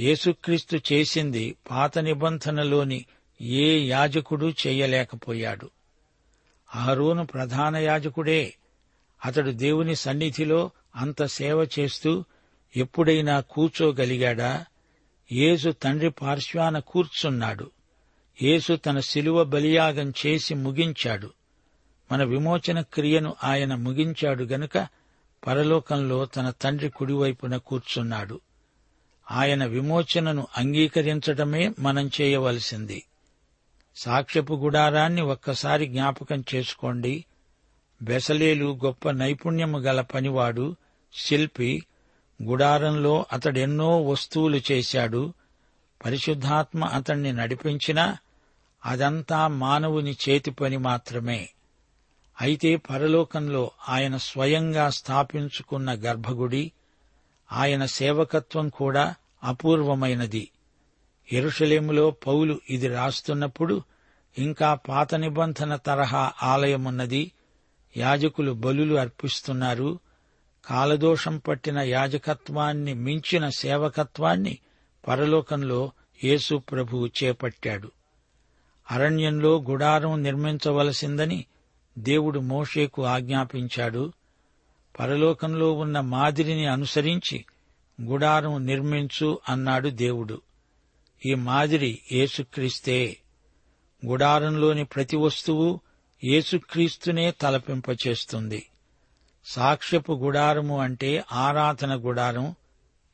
యేసుక్రీస్తు 0.00 0.80
చేసింది 0.92 1.56
పాత 1.70 1.98
నిబంధనలోని 1.98 3.04
ఏ 3.40 3.88
యాజకుడు 3.88 4.52
చేయలేకపోయాడు. 4.66 5.70
అహరోను 6.76 7.26
ప్రధాన 7.26 7.76
యాజకుడే. 7.76 8.54
అతడు 9.24 9.50
దేవుని 9.50 9.96
సన్నిధిలో 9.96 10.70
అంత 10.96 11.24
సేవ 11.24 11.68
చేస్తూ 11.78 12.24
ఎప్పుడైనా 12.76 13.40
కూర్చోగలిగాడా? 13.40 14.64
యేసు 15.32 15.70
తండ్రి 15.70 16.10
పార్శ్వాన 16.10 16.78
కూర్చున్నాడు. 16.78 17.70
యేసు 18.42 18.74
తన 18.74 19.00
శిలువ 19.00 19.44
బలియాగం 19.44 20.12
చేసి 20.26 20.54
ముగించాడు. 20.54 21.30
మన 22.12 22.24
విమోచన 22.24 22.80
క్రియను 22.80 23.36
ఆయన 23.44 23.74
ముగించాడు 23.74 24.44
గనుక 24.44 24.88
పరలోకంలో 25.46 26.24
తన 26.24 26.50
తండ్రి 26.50 26.88
కుడివైపున 26.88 27.56
కూర్చున్నాడు. 27.56 28.40
ఆయన 29.30 29.64
విమోచనను 29.64 30.46
అంగీకరించటమే 30.56 31.72
మనం 31.78 32.10
చేయవలసింది. 32.20 33.04
సాక్ష్యపు 33.96 34.54
గుడారాన్ని 34.54 35.22
ఒక్కసారి 35.22 35.86
జ్ఞాపకం 35.86 36.44
చేసుకోండి. 36.54 37.24
బెసలేలు 38.02 38.78
గొప్ప 38.84 39.10
నైపుణ్యము 39.10 39.78
గల 39.78 40.00
పనివాడు 40.00 40.76
శిల్పి 41.14 41.86
గుడారంలో 42.42 43.26
అతడెన్నో 43.32 44.02
వస్తువులు 44.02 44.60
చేశాడు. 44.72 45.32
పరిశుద్ధాత్మ 46.04 46.84
అతణ్ణి 46.84 47.32
నడిపించినా 47.32 48.18
అదంతా 48.84 49.48
మానవుని 49.48 50.16
చేతి 50.28 50.50
పని 50.50 50.76
మాత్రమే. 50.76 51.48
అయితే 52.40 52.76
పరలోకంలో 52.76 53.70
ఆయన 53.88 54.16
స్వయంగా 54.16 54.90
స్థాపించుకున్న 54.90 55.92
గర్భగుడి 55.92 56.72
ఆయన 57.52 57.84
సేవకత్వం 57.84 58.68
కూడా 58.68 59.14
అపూర్వమైనది. 59.44 60.48
ఎరుషలేములో 61.32 62.10
పౌలు 62.10 62.60
ఇది 62.70 62.88
రాస్తున్నప్పుడు 62.88 63.82
ఇంకా 64.38 64.74
పాత 64.74 65.14
నిబంధన 65.14 65.76
తరహా 65.76 66.32
ఆలయమున్నది. 66.42 67.32
యాజకులు 67.96 68.52
బలులు 68.52 68.94
అర్పిస్తున్నారు. 68.94 69.98
కాలదోషం 70.66 71.38
పట్టిన 71.38 71.78
యాజకత్వాన్ని 71.78 72.94
మించిన 72.94 73.48
సేవకత్వాన్ని 73.48 74.58
పరలోకంలో 75.08 75.90
యేసు 76.24 76.56
ప్రభువు 76.56 77.06
చేపట్టాడు. 77.06 77.90
అరణ్యంలో 78.90 79.64
గుడారం 79.70 80.22
నిర్మించవలసిందని 80.22 81.44
దేవుడు 81.98 82.40
మోషేకు 82.40 83.04
ఆజ్ఞాపించాడు. 83.04 84.12
పరలోకంలో 85.00 85.72
ఉన్న 85.72 86.00
మాదిరిని 86.00 86.66
అనుసరించి 86.66 87.44
గుడారం 88.02 88.66
నిర్మించు 88.66 89.38
అన్నాడు 89.48 89.88
దేవుడు. 89.88 90.40
ఈ 91.24 91.34
మాదిరి 91.34 91.98
యేసుక్రీస్తే 92.12 93.16
గుడారంలోని 94.06 94.84
ప్రతి 94.84 95.16
వస్తువు 95.16 95.80
యేసుక్రీస్తునే 96.24 97.30
తలపింపచేస్తుంది. 97.30 98.66
సాక్ష్యపు 99.44 100.12
గుడారము 100.12 100.78
అంటే 100.80 101.24
ఆరాధన 101.32 101.94
గుడారం 101.94 102.54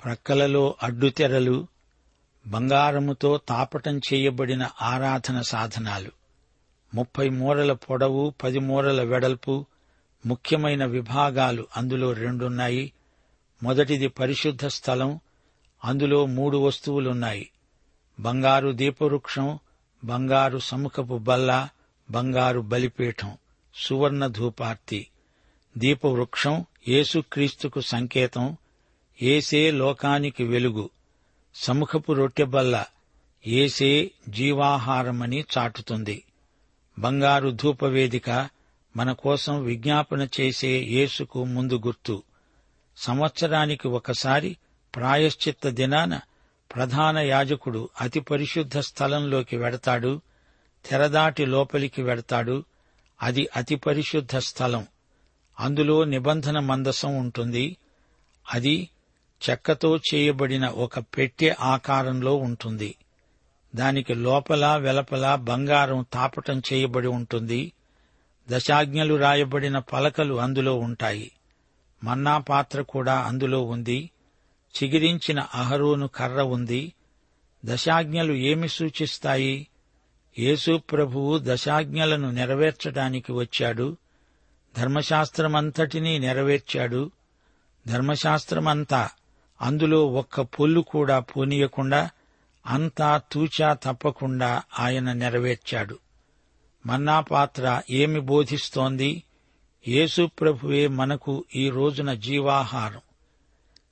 ప్రక్కలలో 0.05 0.77
అడ్డుతెరలు 0.83 1.67
బంగారముతో 2.47 3.37
తాపటం 3.37 3.99
చేయబడిన 3.99 4.69
ఆరాధన 4.83 5.41
సాధనాలు. 5.41 6.11
ముప్పై 6.95 7.29
మూరల 7.29 7.73
పొడవు 7.73 8.35
పది 8.43 8.59
మూరల 8.59 9.03
వెడల్పు 9.03 9.67
ముఖ్యమైన 10.27 10.85
విభాగాలు 10.85 11.67
అందులో 11.77 12.13
రెండున్నాయి. 12.13 12.93
మొదటిది 13.63 14.09
పరిశుద్ధ 14.09 14.67
స్థలం 14.67 15.21
అందులో 15.85 16.27
మూడు 16.27 16.59
వస్తువులున్నాయి. 16.59 17.49
బంగారు 18.21 18.71
దీపవృక్షం 18.71 19.59
బంగారు 20.05 20.59
సముఖపు 20.59 21.19
బల్ల 21.19 21.69
బంగారు 22.11 22.61
బలిపీఠం 22.61 23.37
సువర్ణ 23.75 24.27
ధూపార్తి. 24.27 25.07
దీపవృక్షం 25.79 26.65
యేసుక్రీస్తుకు 26.89 27.81
సంకేతం 27.81 28.57
ఏసే 29.23 29.71
లోకానికి 29.71 30.45
వెలుగు. 30.45 30.91
సముఖపు 31.55 32.13
రొట్టెబల్ల 32.13 32.85
ఏసే 33.47 34.11
జీవాహారమని 34.29 35.45
చాటుతుంది. 35.59 36.25
బంగారు 36.99 37.51
ధూపవేదిక 37.51 38.49
మన 38.97 39.13
కోసం 39.13 39.63
విజ్ఞాపన 39.63 40.29
చేసే 40.41 40.69
యేసుకు 40.69 41.45
ముందు 41.45 41.83
గుర్తు. 41.87 42.23
సంవత్సరానికి 42.97 43.89
ఒకసారి 43.89 44.57
ప్రాయశ్చిత్త 44.95 45.69
దినాన 45.69 46.21
ప్రధాన 46.75 47.19
యాజకుడు 47.19 47.89
అతి 48.01 48.21
పరిశుద్ధ 48.21 48.79
స్థలంలోకి 48.79 49.57
వెడతాడు 49.57 50.21
తెరదాటి 50.91 51.47
లోపలికి 51.47 52.03
వెడతాడు. 52.03 52.65
అది 53.23 53.49
అతి 53.57 53.77
పరిశుద్ధ 53.77 54.37
స్థలం. 54.37 54.87
అందులో 55.61 56.05
నిబంధన 56.05 56.59
మందసం 56.59 57.17
ఉంటుంది. 57.17 57.77
అది 58.53 58.89
చెక్కతో 59.51 60.01
చేయబడిన 60.15 60.67
ఒక 60.67 60.99
పెట్టె 60.99 61.55
ఆకారంలో 61.61 62.35
ఉంటుంది. 62.35 62.95
దానికి 63.75 64.15
లోపల 64.15 64.77
వెలపల 64.77 65.35
బంగారం 65.35 66.07
తాపటం 66.13 66.63
చేయబడి 66.73 67.09
ఉంటుంది. 67.09 67.73
దశాజ్ఞలు 68.51 69.15
రాయబడిన 69.15 69.79
పలకలు 69.79 70.35
అందులో 70.35 70.79
ఉంటాయి. 70.79 71.33
మన్నా 72.05 72.39
పాత్ర 72.39 72.83
కూడా 72.83 73.19
అందులో 73.19 73.63
ఉంది. 73.63 74.11
చిగిరించిన 74.83 75.41
అహరోను 75.55 76.09
కర్ర 76.09 76.43
ఉంది. 76.43 76.93
దశాజ్ఞలు 77.65 78.33
ఏమి 78.33 78.69
సూచిస్తాయి? 78.69 79.69
యేసు 80.39 80.77
ప్రభువు 80.77 81.41
దశాజ్ఞలను 81.43 82.31
నెరవేర్చడానికి 82.31 83.33
వచ్చాడు. 83.33 83.97
ధర్మశాస్త్రమంతటినీ 84.77 86.19
నెరవేర్చాడు. 86.19 87.11
ధర్మశాస్త్రమంతా 87.87 89.11
అందులో 89.61 90.07
ఒక్క 90.07 90.41
పొల్లు 90.41 90.81
కూడా 90.81 91.19
పోనీయకుండా 91.19 92.11
అంతా 92.67 93.21
తూచా 93.33 93.75
తప్పకుండా 93.75 94.63
ఆయన 94.79 95.13
నెరవేర్చాడు. 95.13 95.99
మన్నా 96.87 97.21
పాత్ర 97.21 97.83
ఏమి 97.91 98.21
బోధిస్తోంది? 98.21 99.23
యేసు 99.89 100.31
ప్రభువే 100.41 100.87
మనకు 100.87 101.45
ఈ 101.55 101.71
రోజున 101.71 102.15
జీవాహారం. 102.15 103.01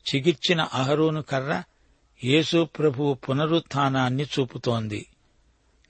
చిగిర్చిన 0.01 0.61
అహరోను 0.61 1.23
కర్ర 1.23 1.63
యేసు 2.25 2.65
ప్రభువు 2.65 3.15
పునరుత్థానాన్ని 3.15 4.25
చూపుతోంది. 4.25 5.07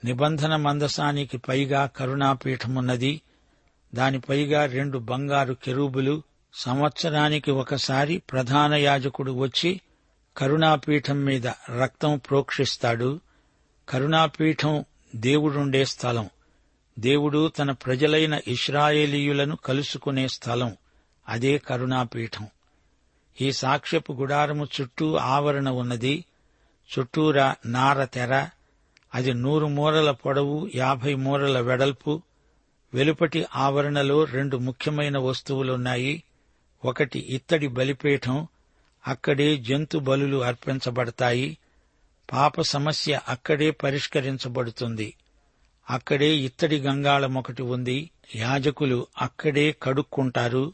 నిబంధన 0.05 0.57
మందసానికి 0.57 1.39
పైగా 1.39 1.87
కరుణాపీఠమున్నది. 1.87 3.21
దానిపైగా 3.95 4.67
రెండు 4.67 4.99
బంగారు 4.99 5.55
కెరూబులు 5.55 6.23
సంవత్సరానికి 6.55 7.51
ఒకసారి 7.51 8.19
ప్రధాన 8.19 8.75
యాజకుడు 8.75 9.33
వచ్చి 9.33 9.81
కరుణాపీఠం 10.37 11.25
మీద 11.25 11.47
రక్తం 11.49 12.19
ప్రోక్షిస్తాడు. 12.19 13.21
కరుణాపీఠం 13.89 14.85
దేవుడుండే 15.17 15.85
స్థలం. 15.85 16.31
దేవుడు 16.99 17.49
తన 17.49 17.73
ప్రజలైన 17.73 18.41
ఇస్రాయేలీయులను 18.49 19.57
కలుసుకునే 19.57 20.29
స్థలం. 20.29 20.77
అదే 21.29 21.59
కరుణాపీఠం. 21.59 22.47
ఈ 23.41 23.53
సాక్ష్యపు 23.53 24.13
గుడారము 24.13 24.67
చుట్టూ 24.81 25.17
ఆవరణ 25.17 25.69
ఉన్నది. 25.69 26.25
చుట్టూరా 26.99 27.55
నార 27.67 28.05
తెర. 28.05 28.49
అది 29.15 29.35
నూరు 29.35 29.67
మూరల 29.67 30.11
పొడవు 30.11 30.71
యాభై 30.75 31.15
మూరల 31.15 31.61
వెడల్పు. 31.61 32.23
వెలుపటి 32.95 33.47
ఆవరణలో 33.57 34.25
రెండు 34.25 34.57
ముఖ్యమైన 34.57 35.19
వస్తువులున్నాయి. 35.19 36.23
ఒకటి 36.85 37.19
ఇత్తడి 37.19 37.67
బలిపీఠం. 37.67 38.47
అక్కడే 39.07 39.57
జంతు 39.57 39.99
బలులు 39.99 40.45
అర్పించబడతాయి. 40.45 41.59
పాప 42.33 42.61
సమస్య 42.61 43.21
అక్కడే 43.29 43.71
పరిష్కరించబడుతుంది. 43.71 45.15
అక్కడే 45.91 46.37
ఇత్తడి 46.37 46.81
గంగాళం 46.81 47.35
ఒకటి 47.35 47.63
ఉంది. 47.63 48.11
యాజకులు 48.37 49.07
అక్కడే 49.19 49.77
కడుక్కుంటారు. 49.83 50.73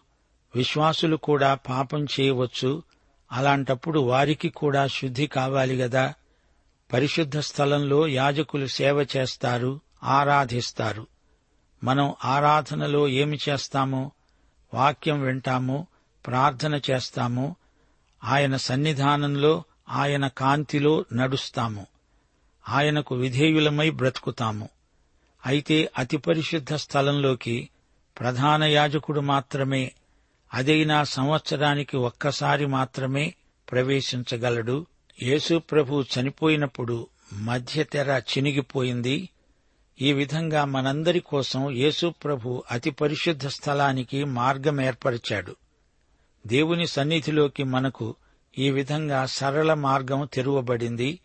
విశ్వాసులు 0.57 1.17
కూడా 1.17 1.55
పాపం 1.55 2.05
చేయవచ్చు. 2.05 2.83
అలాంటప్పుడు 3.33 4.01
వారికి 4.01 4.49
కూడా 4.49 4.87
శుద్ధి 4.87 5.27
కావాలి 5.27 5.77
గదా. 5.77 6.15
పరిశుద్ధ 6.93 7.39
స్థలంలో 7.39 8.09
యాజకులు 8.09 8.67
సేవ 8.67 9.07
చేస్తారు 9.17 9.81
ఆరాధిస్తారు. 10.03 11.07
మనం 11.85 12.15
ఆరాధనలో 12.25 13.09
ఏమి 13.09 13.39
చేస్తామో 13.49 14.11
వాక్యం 14.75 15.23
వింటాము 15.23 15.87
ప్రార్థన 16.27 16.81
చేస్తాము 16.91 17.57
ఆయన 18.25 18.57
సన్నిధానంలో 18.57 19.65
ఆయన 19.89 20.27
కాంతిలో 20.27 21.05
నడుస్తాము. 21.13 21.87
ఆయనకు 22.69 23.15
విధేయులమై 23.15 23.91
బ్రతుకుతాము. 23.91 24.69
అయితే 25.47 25.91
అతి 25.99 26.17
పరిశుద్ధ 26.17 26.75
స్థలంలోకి 26.75 27.69
ప్రధాన 28.21 28.65
యాజకుడు 28.65 29.21
మాత్రమే 29.21 29.93
అదైనా 30.55 31.05
సంవత్సరానికి 31.05 31.97
ఒక్కసారి 31.97 32.67
మాత్రమే 32.67 33.35
ప్రవేశించగలడు. 33.73 34.87
యేసు 35.23 35.59
ప్రభు 35.59 36.05
చనిపోయినప్పుడు 36.21 37.07
మధ్యతెర 37.33 38.23
చినిగిపోయింది. 38.39 39.29
ఈ 40.01 40.13
విధంగా 40.13 40.65
మనందరి 40.65 41.21
కోసం 41.21 41.71
యేసు 41.71 42.15
ప్రభు 42.25 42.63
అతి 42.71 42.91
పరిశుద్ధ 42.91 43.47
స్థలానికి 43.47 44.25
మార్గం 44.25 44.81
ఏర్పరిచాడు. 44.81 45.57
దేవుని 46.47 46.87
సన్నిధిలోకి 46.87 47.65
మనకు 47.65 48.15
ఈ 48.59 48.71
విధంగా 48.71 49.27
సరళ 49.27 49.75
మార్గం 49.75 50.29
తెరువబడింది. 50.35 51.19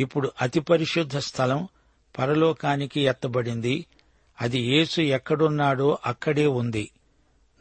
ఇప్పుడు 0.00 0.32
అతి 0.42 0.60
పరిశుద్ధ 0.60 1.18
స్థలం 1.18 1.68
పరలోకానికి 2.18 3.00
ఎత్తబడింది. 3.00 3.86
అది 4.40 4.60
యేసు 4.60 5.00
ఎక్కడున్నాడో 5.00 5.98
అక్కడే 6.06 6.46
ఉంది. 6.46 6.90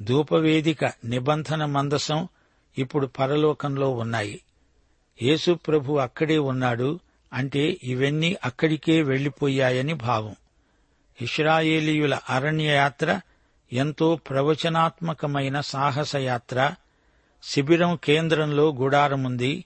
ధూపవేదిక 0.02 0.86
నిబంధన 0.86 1.66
మందసం 1.66 2.28
ఇప్పుడు 2.78 3.08
పరలోకంలో 3.08 3.90
ఉన్నాయి. 3.90 4.42
యేసు 5.22 5.54
ప్రభు 5.54 5.94
అక్కడే 5.94 6.38
ఉన్నాడు 6.38 7.00
అంటే 7.34 7.78
ఇవన్నీ 7.84 8.38
అక్కడికే 8.46 9.02
వెళ్ళిపోయాయని 9.02 9.94
భావం. 9.94 10.36
ఇస్రాయేలీయుల 11.22 12.20
అరణ్యయాత్ర 12.30 13.20
ఎంతో 13.74 14.16
ప్రవచనాత్మకమైన 14.16 15.62
సాహసయాత్ర. 15.62 16.74
శిబిరం 17.44 18.00
కేంద్రంలో 18.04 18.74
గుడారముంది. 18.74 19.66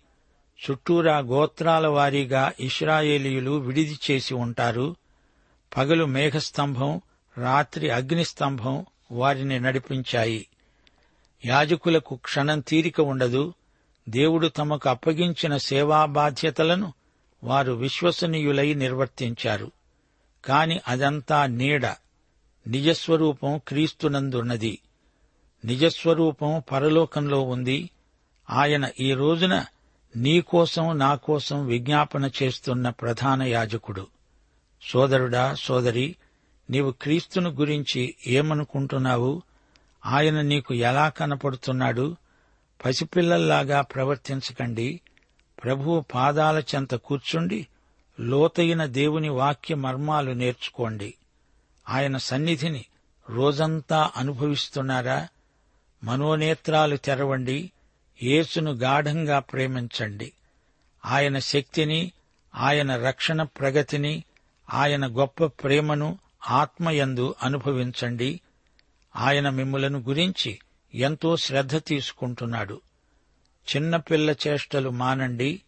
చుట్టూరా 0.71 1.17
గోత్రాల 1.17 1.87
వారీగా 1.87 2.51
ఇస్రాయేలీయులు 2.59 3.51
విడిది 3.51 3.99
చేసి 4.11 4.33
ఉంటారు. 4.33 4.95
పగలు 5.77 6.05
మేఘస్తంభం 6.05 7.01
రాత్రి 7.37 7.89
అగ్నిస్తంభం 7.89 8.85
వారిని 9.11 9.59
నడిపించాయి. 9.59 10.47
యాజకులకు 11.45 12.15
క్షణం 12.15 12.59
తీరిక 12.59 13.01
ఉండదు. 13.01 13.53
దేవుడు 14.09 14.47
తమకు 14.47 14.89
అప్పగించిన 14.89 15.57
సేవా 15.57 16.05
బాధ్యతలను 16.05 16.93
వారు 17.43 17.73
విశ్వసనీయులై 17.73 18.73
నిర్వర్తించారు. 18.73 19.71
కాని 20.45 20.79
అదంతా 20.87 21.45
నీడ. 21.45 21.85
నిజస్వరూపం 22.67 23.61
క్రీస్తునందున్నది. 23.67 24.79
నిజస్వరూపం 25.65 26.63
పరలోకంలో 26.71 27.41
ఉంది. 27.41 27.89
ఆయన 28.49 28.89
ఈ 28.99 29.13
రోజున 29.13 29.65
నీకోసం 30.15 30.97
నా 30.97 31.15
కోసం 31.15 31.65
విజ్ఞాపన 31.65 32.31
చేస్తున్న 32.43 32.89
ప్రధాన 32.89 33.43
యాజకుడు. 33.43 34.07
సోదరుడా 34.83 35.53
సోదరి 35.53 36.15
నీవు 36.69 36.91
క్రీస్తును 36.91 37.49
గురించి 37.49 38.15
ఏమనుకుంటున్నావు? 38.27 39.41
ఆయన 40.05 40.41
నీకు 40.41 40.73
ఎలా 40.73 41.09
కనపడుతున్నాడు? 41.09 42.15
పసిపిల్లల్లాగా 42.85 43.81
ప్రవర్తించకండి. 43.81 45.01
ప్రభువు 45.63 46.05
పాదాల 46.13 46.59
చెంత 46.59 46.95
కూర్చుండి 46.95 47.67
లోతైన 48.19 48.85
దేవుని 48.85 49.29
వాక్య 49.29 49.75
మర్మాలు 49.75 50.31
నేర్చుకోండి. 50.31 51.13
ఆయన 51.89 52.17
సన్నిధిని 52.17 52.85
రోజంతా 53.29 54.11
అనుభవిస్తున్నారా? 54.17 55.27
మనోనేత్రాలు 56.03 56.97
తెరవండి. 56.97 57.71
యేసును 58.23 58.71
గాఢంగా 58.71 59.39
ప్రేమించండి. 59.39 60.31
ఆయన 61.05 61.39
శక్తిని 61.39 62.11
ఆయన 62.55 62.95
రక్షణ 62.95 63.43
ప్రగతిని 63.43 64.23
ఆయన 64.73 65.07
గొప్ప 65.07 65.45
ప్రేమను 65.45 66.19
ఆత్మయందు 66.47 67.35
అనుభవించండి. 67.43 68.41
ఆయన 69.15 69.49
మిమ్ములను 69.49 69.99
గురించి 69.99 70.59
ఎంతో 70.95 71.37
శ్రద్ధ 71.37 71.77
తీసుకుంటున్నాడు. 71.77 72.81
చిన్నపిల్ల 73.75 74.35
చేష్టలు 74.47 74.89
మానండి. 74.89 75.61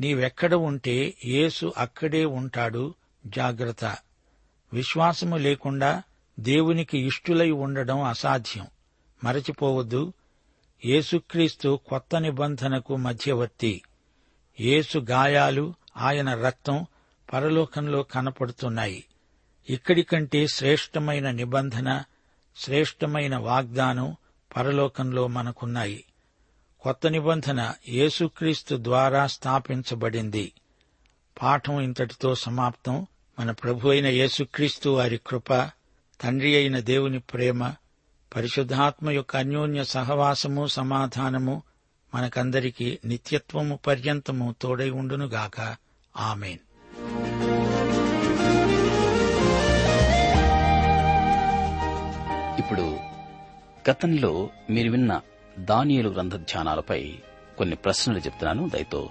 నీవెక్కడ 0.00 0.54
ఉంటే 0.54 1.14
యేసు 1.24 1.72
అక్కడే 1.76 2.24
ఉంటాడు. 2.24 2.94
జాగ్రత్త. 3.26 3.96
విశ్వాసము 4.72 5.36
లేకుండా 5.36 6.02
దేవునికి 6.40 6.98
ఇష్టులై 6.98 7.50
ఉండడం 7.50 8.02
అసాధ్యం. 8.02 8.66
మరచిపోవద్దు. 9.24 10.12
యేసుక్రీస్తు 10.84 11.80
కొత్త 11.88 12.20
నిబంధనకు 12.20 12.96
మధ్యవర్తి. 12.96 13.82
యేసు 14.60 14.98
గాయాలు 14.98 15.74
ఆయన 15.96 16.34
రక్తం 16.34 16.86
పరలోకంలో 17.32 18.02
కనపడుతున్నాయి. 18.02 19.04
ఇక్కడికంటే 19.70 20.46
శ్రేష్టమైన 20.46 21.30
నిబంధన 21.30 22.02
శ్రేష్టమైన 22.56 23.36
వాగ్దానం 23.36 24.16
పరలోకంలో 24.56 25.26
మనకున్నాయి. 25.26 26.04
కొత్త 26.80 27.06
నిబంధన 27.06 27.74
యేసుక్రీస్తు 27.88 28.78
ద్వారా 28.80 29.26
స్థాపించబడింది. 29.26 30.52
పాఠం 31.42 31.80
ఇంతటితో 31.80 32.34
సమాప్తం. 32.34 33.06
మన 33.38 33.50
ప్రభు 33.50 33.88
అయిన 33.88 34.06
యేసుక్రీస్తు 34.06 34.88
వారి 34.88 35.20
కృప 35.26 35.70
తండ్రి 36.20 36.56
అయిన 36.56 36.80
దేవుని 36.80 37.18
ప్రేమ 37.18 37.72
పరిశుద్ధాత్మ 38.36 39.10
యొక్క 39.10 39.36
అన్యోన్య 39.36 39.84
సహవాసము 39.84 40.66
సమాధానము 40.66 41.62
మనకందరికీ 42.14 42.98
నిత్యత్వము 43.04 43.78
పర్యంతము 43.86 44.54
తోడై 44.62 44.90
ఉండునుగాక. 44.90 45.76
ఆమెన్. 46.16 46.58
ఇప్పుడు 52.58 52.98
గతంలో 53.90 54.50
మీరు 54.70 54.90
విన్న 54.90 55.20
దానియేలు 55.58 56.08
గ్రంథ 56.08 56.36
ధ్యానాలపై 56.36 57.14
కొన్ని 57.58 57.76
ప్రశ్నలు 57.76 58.18
చెప్తున్నాను. 58.18 58.68
దయతో 58.68 59.10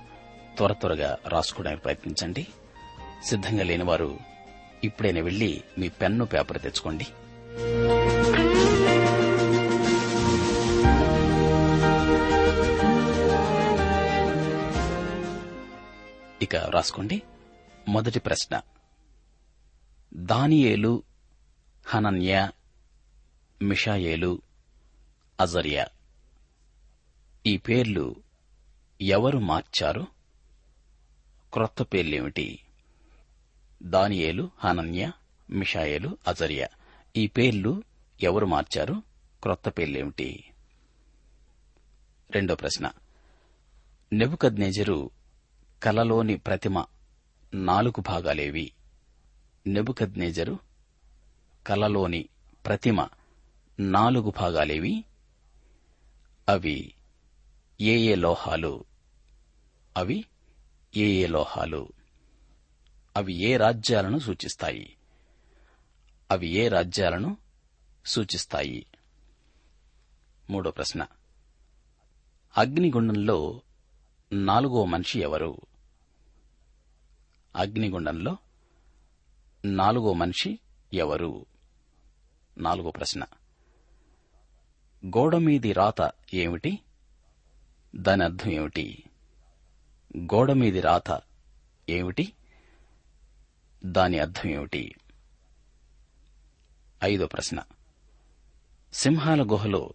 త్వర 0.57 0.73
త్వరగా 0.73 1.17
రాసుకోవడానికి 1.27 1.81
ప్రయత్నించండి. 1.81 2.47
సిద్ధంగా 3.23 3.63
లేనివారు 3.63 4.19
ఇప్పుడైనా 4.83 5.21
వెళ్ళి 5.21 5.63
మీ 5.77 5.89
పెన్ను 5.89 6.25
పేపర్ 6.25 6.61
తెచ్చుకోండి. 6.61 7.07
ఇక 16.41 16.55
రాసుకోండి. 16.55 17.21
మొదటి 17.87 18.19
ప్రశ్న. 18.19 18.61
దానియేలు 20.13 21.03
హనన్య 21.87 22.49
మిషాయేలు 23.63 24.41
అజర్యా. 25.39 25.87
ఈ 27.45 27.57
పేర్లు 27.57 28.15
ఎవరు 29.01 29.37
మార్చారు? 29.37 30.07
క్రొత్త 31.53 31.83
పేర్లేమిటి? 31.83 32.59
దానియేలు 33.83 34.51
హనన్య 34.59 35.11
మిషాయేలు 35.49 36.17
అజర్యా. 36.27 36.67
ఈ 37.17 37.27
పేర్లు 37.27 37.83
ఎవరు 38.23 38.45
మార్చారు? 38.45 39.03
క్రొత్త 39.43 39.69
పేర్లేమిటి? 39.69 40.43
రెండో 42.31 42.55
ప్రశ్న. 42.55 42.91
నెబుకద్నేజరు 44.13 45.09
కలలోని 45.83 46.37
ప్రతిమ 46.37 46.85
నాలుగు 47.53 48.01
భాగాలేవి. 48.01 48.71
నెబుకద్నేజరు 49.67 50.59
కలలోని 51.67 52.29
ప్రతిమ 52.65 53.07
నాలుగు 53.79 54.33
భాగాలేవి. 54.37 55.03
అవి 56.49 56.93
ఏ 57.81 57.97
ఏ 57.97 58.15
లోహాలు? 58.15 58.85
అవి 59.97 60.25
ఏ 60.97 61.05
ఏ 61.05 61.27
లోహాలు? 61.27 61.89
అవి 63.17 63.33
ఏ 63.33 63.57
రాజ్యాలను 63.57 64.19
సూచిస్తాయి? 64.19 64.97
అవి 66.31 66.47
ఏ 66.47 66.67
రాజ్యాలను 66.67 67.37
సూచిస్తాయి? 68.05 68.85
మూడో 70.49 70.71
ప్రశ్న. 70.71 71.05
అగ్నిగుండంలో 72.57 73.61
నాలుగో 74.33 74.85
మనిషి 74.85 75.19
ఎవరు? 75.19 75.57
అగ్నిగుండంలో 77.55 78.37
నాలుగో 79.65 80.13
మనిషి 80.13 80.59
ఎవరు? 80.93 81.45
నాలుగో 82.57 82.91
ప్రశ్న. 82.91 83.23
గోడమీది 85.05 85.71
రాత 85.71 86.11
ఏమిటి? 86.33 86.79
దాని 87.95 88.23
అర్థం 88.23 88.51
ఏమిటి 88.51 89.03
గోడమీది 90.17 90.81
రాత 90.81 91.21
ఏమిటి? 91.89 92.33
దాని 93.85 94.19
అర్థం 94.19 94.49
ఏమిటి? 94.49 94.95
ఐదో 97.03 97.27
ప్రశ్న. 97.27 97.59
సింహాల 98.93 99.43
గుహలో 99.43 99.93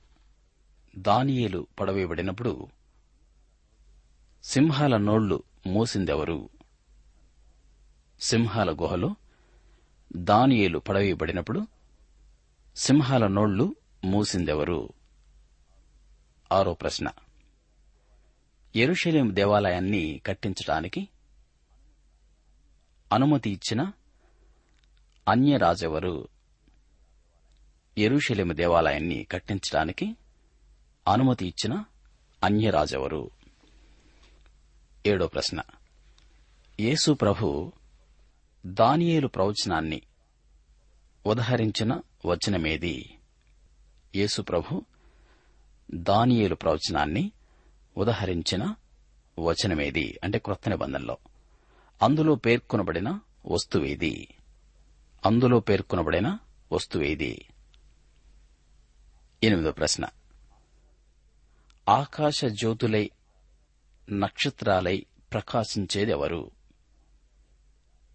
దానియేలు 0.99 1.67
పడవేయబడినప్పుడు 1.81 2.69
సింహాల 4.45 4.97
నోళ్ళు 4.97 5.43
మూసిందెవరు? 5.67 6.49
సింహాల 8.21 8.73
గుహలో 8.73 9.17
దానియేలు 10.17 10.79
పడవేయబడినప్పుడు 10.79 11.67
సింహాల 12.77 13.27
నోళ్ళు 13.27 13.77
మూసిందెవరు? 14.05 14.98
ఆరో 16.53 16.75
ప్రశ్న. 16.75 17.09
ఎరుషలేం 18.77 19.35
దేవాలయాన్ని 19.35 20.21
కట్టించడానికి 20.27 21.09
అనుమతి 23.13 23.51
ఇచ్చిన 23.51 23.93
అన్యరాజెవరు 25.29 26.29
ఎరుషలేము 27.99 28.53
దేవాలయాన్ని 28.53 29.25
కట్టించడానికి 29.25 30.17
అనుమతి 31.09 31.47
ఇచ్చిన 31.47 31.85
అన్యరాజెవరు? 32.45 33.31
ఏడో 35.07 35.27
ప్రశ్న. 35.27 35.63
యేసు 36.81 37.13
ప్రభు 37.13 37.73
దానియేలు 38.67 39.29
ప్రవచనాన్ని 39.29 40.03
ఉదహరించిన 41.27 42.01
వచనమేది? 42.27 43.19
యేసు 44.17 44.43
ప్రభు 44.43 44.85
దానియేలు 45.95 46.55
ప్రవచనాన్ని 46.55 47.33
ఉదహరించిన 47.97 48.75
వచనమేది? 49.39 50.21
అంటే 50.25 50.39
క్రొత్త 50.39 50.69
నిబంధనలో. 50.69 51.19
అందులో 52.03 52.35
పేర్కొనబడిన 52.35 53.19
వస్తువేది? 53.47 54.35
అందులో 55.27 55.61
పేర్కొనబడిన 55.61 56.39
వస్తువేది? 56.73 57.49
ఎనిమిదో 59.43 59.73
ప్రశ్న. 59.73 60.07
ఆకాశ 61.89 62.45
జ్యోతులై 62.45 63.11
నక్షత్రాలై 64.11 65.07
ప్రకాశించేదెవరు? 65.33 66.51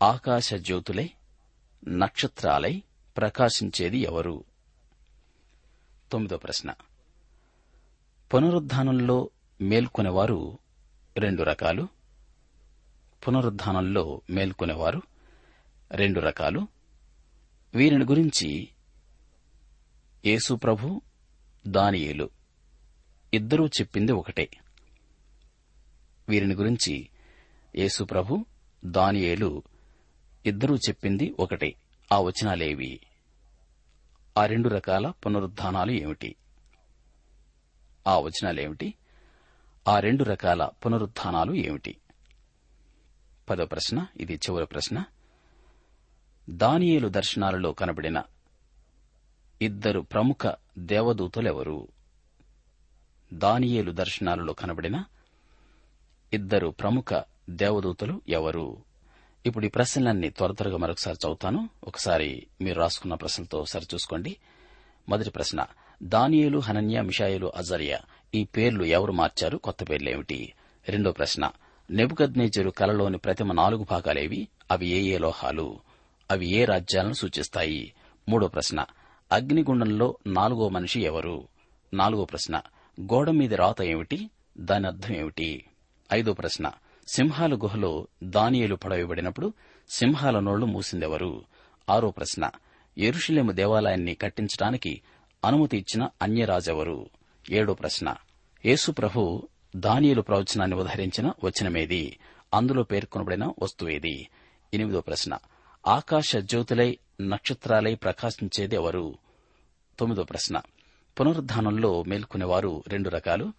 ఆకాశ 0.01 0.53
జ్యోతులై 0.53 1.09
నక్షత్రాలై 1.87 2.83
ప్రకాశించేది 3.17 3.97
ఎవరు? 3.97 4.43
తొమ్మిదో 6.11 6.37
ప్రశ్న. 6.37 6.73
పునరుద్ధానంలో 8.33 9.29
మేల్కొనేవారు 9.61 10.57
రెండు 11.17 11.43
రకాలు. 11.43 11.87
పునరుద్ధానంలో 13.27 14.21
మేల్కొనేవారు 14.29 15.01
రెండు 15.91 16.19
రకాలు. 16.19 16.67
వీరిని 17.75 18.05
గురించి 18.05 18.67
యేసు 20.25 20.53
ప్రభు 20.53 21.01
దానియేలు 21.67 22.29
ఇద్దరూ 23.33 23.67
చెప్పింది 23.67 24.11
ఒకటే. 24.11 24.49
వీరిని 26.29 26.55
గురించి 26.55 27.09
యేసు 27.75 28.03
ప్రభు 28.03 28.45
దానియేలు 28.85 29.63
ఇద్దరూ 30.45 30.75
చెప్పింది 30.75 31.35
ఒకటే. 31.39 31.75
ఆ 32.11 32.19
వచనాలేవి. 32.19 32.99
ఆ 34.37 34.45
రెండు 34.45 34.69
రకాల 34.69 35.09
పునరుద్ధానాలు 35.25 35.91
ఏమిటి? 35.91 36.35
ఆ 38.07 38.19
వచనాలేమిటి? 38.19 38.93
ఆ 39.87 39.99
రెండు 39.99 40.23
రకాల 40.23 40.69
పునరుద్ధానాలు 40.85 41.53
ఏమిటి? 41.53 41.97
పదో 43.49 43.65
ప్రశ్న 43.65 44.07
ఇది 44.17 44.33
చివరి 44.33 44.65
ప్రశ్న. 44.65 45.03
దానియేలు 46.49 47.07
దర్శనాలలో 47.07 47.73
కనబడిన 47.73 48.23
ఇద్దరు 49.61 49.99
ప్రముఖ 49.99 50.53
దేవదూతలెవరు? 50.77 51.87
దానియేలు 53.33 53.91
దర్శనాలలో 53.91 54.53
కనబడిన 54.53 55.03
ఇద్దరు 56.33 56.67
ప్రముఖ 56.67 57.23
దేవదూతలు 57.49 58.21
ఎవరు? 58.29 58.77
ఇప్పుడు 59.45 59.65
ఈ 59.65 59.69
ప్రశ్నలన్నీ 59.69 60.29
త్వర 60.29 60.51
త్వరగా 60.51 60.77
మరొకసారి 60.77 61.17
చదువుతాను. 61.25 61.69
ఒకసారి 61.83 62.47
మీరు 62.61 62.79
రాసుకున్న 62.79 63.13
ప్రశ్నలతో 63.13 63.65
సరిచూసుకోండి. 63.65 64.37
మొదటి 65.09 65.29
ప్రశ్న 65.29 65.65
దానియేలు 66.03 66.59
హనన్య 66.59 67.01
మిషాయేలు 67.01 67.51
అజర్య 67.55 67.99
ఈ 68.35 68.43
పేర్లు 68.43 68.83
ఎవరు 68.83 69.11
మార్చారు? 69.11 69.57
కొత్త 69.57 69.83
పేర్లేమిటి? 69.83 70.53
రెండో 70.89 71.11
ప్రశ్న. 71.11 71.51
నెబుకద్నేజరు 71.91 72.69
కలలోని 72.69 73.17
ప్రతిమ 73.17 73.51
నాలుగు 73.51 73.85
భాగాలేవి? 73.89 74.47
అవి 74.71 74.87
ఏ 74.87 75.01
ఏ 75.01 75.17
లోహాలు? 75.17 75.79
అవి 76.31 76.49
ఏ 76.49 76.65
రాజ్యాలను 76.65 77.13
సూచిస్తాయి? 77.13 77.93
మూడో 78.29 78.47
ప్రశ్న. 78.47 78.85
అగ్నిగుండంలో 79.31 80.17
నాలుగో 80.27 80.69
మనిషి 80.69 81.01
ఎవరు? 81.01 81.47
నాలుగో 81.93 82.25
ప్రశ్న. 82.25 82.61
గోడ 83.01 83.29
మీద 83.29 83.53
రాత 83.53 83.81
ఏమిటి? 83.81 84.29
దాని 84.57 84.87
అర్థం 84.87 85.15
ఏమిటి? 85.15 85.65
ఐదో 86.13 86.33
ప్రశ్న. 86.33 86.71
సింహాల 87.07 87.53
గుహలో 87.53 88.07
దానియేలు 88.23 88.75
పడవేయబడినప్పుడు 88.75 89.53
సింహాల 89.89 90.39
నోళ్ళు 90.39 90.65
మూసిందెవరు? 90.65 91.43
ఆరో 91.89 92.11
ప్రశ్న. 92.11 92.49
ఎరుషులేము 92.97 93.51
దేవాలయాన్ని 93.51 94.15
కట్టించడానికి 94.15 95.01
అనుమతి 95.45 95.77
ఇచ్చిన 95.77 96.07
అన్యరాజెవరు? 96.21 97.09
ఏడో 97.51 97.73
ప్రశ్న. 97.73 98.15
యేసు 98.65 98.91
ప్రభు 98.91 99.47
ప్రవచనాన్ని 100.21 100.77
ఉదహరించిన 100.77 101.31
వచనమేది? 101.43 102.19
అందులో 102.53 102.83
పేర్కొనబడిన 102.83 103.51
వస్తువేది? 103.61 104.29
ఎనిమిదో 104.73 105.01
ప్రశ్న. 105.01 105.37
ఆకాశ 105.87 106.35
జ్యోతులై 106.35 106.97
నక్షత్రాలై 107.21 107.95
ప్రకాశించేది 107.95 108.75
ఎవరు? 108.75 109.15
తొమ్మిదో 109.99 110.23
ప్రశ్న. 110.23 110.61
పునరుద్ధానంలో 111.19 112.03
మేల్కొనేవారు 112.03 112.83
రెండు 112.87 113.09
రకాలు. 113.09 113.53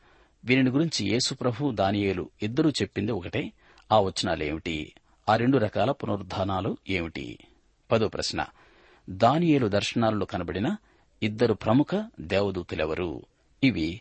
వీరిని 0.44 0.70
గురించి 0.70 1.06
యేసుప్రభు 1.06 1.70
దానియేలు 1.70 2.30
ఇద్దరూ 2.42 2.70
చెప్పింది 2.70 3.12
ఒకటే. 3.12 3.52
ఆ 3.92 4.00
వచనాలేమిటి? 4.00 4.92
ఆ 5.28 5.36
రెండు 5.36 5.58
రకాల 5.58 5.90
పునరుద్ధానాలు 5.90 6.76
ఏమిటి? 6.88 7.38
పదో 7.92 8.08
ప్రశ్న. 8.08 8.46
దానియేలు 9.10 9.68
దర్శనాలలో 9.68 10.26
కనబడిన 10.26 10.76
ఇద్దరు 11.24 11.54
ప్రముఖ 11.54 11.86
దేవదూతులెవరు? 12.20 13.22
ఇవి 13.64 14.00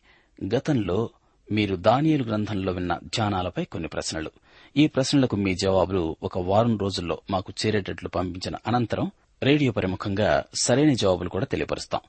గతంలో 0.55 1.09
మీరు 1.51 1.75
దానియలు 1.75 2.23
గ్రంథంలో 2.23 2.71
విన్న 2.71 2.99
ధ్యానాలపై 3.03 3.63
కొన్ని 3.63 3.89
ప్రశ్నలు. 3.89 4.31
ఈ 4.77 4.88
ప్రశ్నలకు 4.88 5.36
మీ 5.36 5.55
జవాబులు 5.55 6.17
ఒక 6.23 6.39
వారం 6.39 6.77
రోజుల్లో 6.77 7.21
మాకు 7.29 7.53
చేరేటట్లు 7.65 8.09
పంపించిన 8.09 8.55
అనంతరం 8.67 9.12
రేడియో 9.43 9.71
పరిముఖంగా 9.71 10.43
సరైన 10.62 10.93
జవాబులు 10.93 11.29
కూడా 11.29 11.45
తెలియపరుస్తాం. 11.45 12.01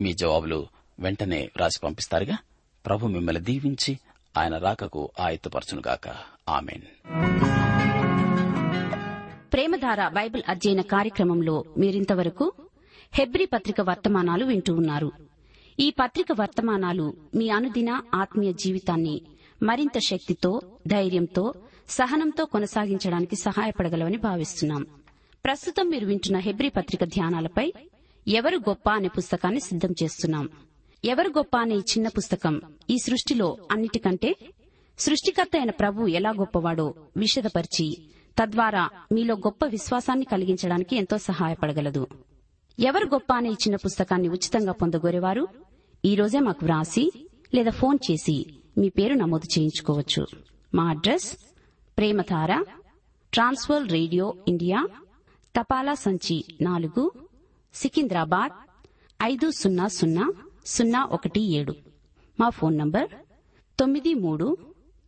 మీ 0.00 0.12
జవాబులు 0.12 0.66
వెంటనే 1.00 1.50
రాసి 1.56 1.80
పంపిస్తారుగా. 1.84 2.38
ప్రభు 2.86 3.06
మిమ్మల్ని 3.06 3.42
దీవించి 3.42 3.98
ఆయన 4.38 4.58
రాకకు 4.58 5.10
ఆయత్తపరచునుగాక. 5.20 6.08
ఆమెన్. 6.48 7.14
ప్రేమధార 9.52 10.08
బైబిల్ 10.08 10.42
అధ్యయన 10.48 10.80
కార్యక్రమంలో 10.80 11.64
మీరింతవరకు 11.78 12.52
హెబ్రి 13.12 13.46
పత్రిక 13.46 13.80
వర్తమానాలు 13.80 14.44
వింటూ 14.44 14.74
ఉన్నారు. 14.74 15.12
ఈ 15.80 15.90
పత్రిక 15.90 16.26
వర్తమానాలు 16.40 17.14
మీ 17.34 17.48
అనుదిన 17.48 18.02
ఆత్మీయ 18.14 18.52
జీవితాన్ని 18.52 19.22
మరింత 19.62 19.98
శక్తితో 19.98 20.60
ధైర్యంతో 20.86 21.54
సహనంతో 21.88 22.44
కొనసాగించడానికి 22.44 23.36
సహాయపడగలవని 23.36 24.16
భావిస్తున్నాం. 24.16 24.86
ప్రస్తుతం 25.44 25.88
మీరు 25.88 26.06
వింటున్న 26.06 26.38
హెబ్రి 26.38 26.68
పత్రిక 26.68 27.04
ధ్యానాలపై 27.04 27.72
ఎవరు 28.28 28.56
గొప్ప 28.56 28.90
అనే 28.90 29.08
పుస్తకాన్ని 29.08 29.60
సిద్దం 29.60 29.94
చేస్తున్నాం. 30.02 30.48
ఎవరు 31.04 31.28
గొప్ప 31.28 31.56
అనే 31.58 31.74
ఈ 31.74 31.78
చిన్న 31.78 32.08
పుస్తకం 32.08 32.60
ఈ 32.90 32.96
సృష్టిలో 32.98 33.56
అన్నిటికంటే 33.72 34.34
సృష్టికర్త 34.98 35.50
అయిన 35.56 35.70
ప్రభు 35.70 36.06
ఎలా 36.06 36.30
గొప్పవాడో 36.30 36.94
విషదపరిచి 37.16 38.08
తద్వారా 38.42 38.88
మీలో 39.12 39.34
గొప్ప 39.34 39.66
విశ్వాసాన్ని 39.66 40.24
కలిగించడానికి 40.24 40.96
ఎంతో 40.96 41.18
సహాయపడగలదు. 41.18 42.06
ఎవరు 42.78 43.06
గొప్ప 43.06 43.32
అనే 43.32 43.48
ఇచ్చిన 43.48 43.76
పుస్తకాన్ని 43.76 44.28
ఉచితంగా 44.28 44.72
పొందగోరేవారు? 44.72 45.48
ఈ 46.04 46.14
రోజే 46.14 46.40
మాకు 46.40 46.64
వ్రాసి 46.64 47.28
లేదా 47.54 47.70
ఫోన్ 47.70 47.98
చేసి 48.10 48.46
మీ 48.78 48.88
పేరు 48.88 49.14
నమోదు 49.14 49.58
చేయించుకోవచ్చు. 49.58 50.26
మా 50.74 50.88
address 50.88 51.36
Premadhara 51.98 52.64
Trans World 53.32 53.88
radio 53.92 54.34
India 54.48 54.88
తపాలా 55.56 55.94
సంచి 55.94 56.44
నాలుగు 56.60 57.12
సికింద్రాబాద్ 57.74 58.52
ఐదు 59.22 59.50
సున్నా 59.50 59.86
సున్నా 59.88 60.32
సున్నా 60.66 61.04
ఒకటి 61.04 61.40
ఏడు. 61.56 61.74
మా 62.40 62.48
ఫోన్ 62.48 62.78
నంబర్ 62.78 63.08
తొమ్మిది 63.80 64.14
మూడు 64.14 64.56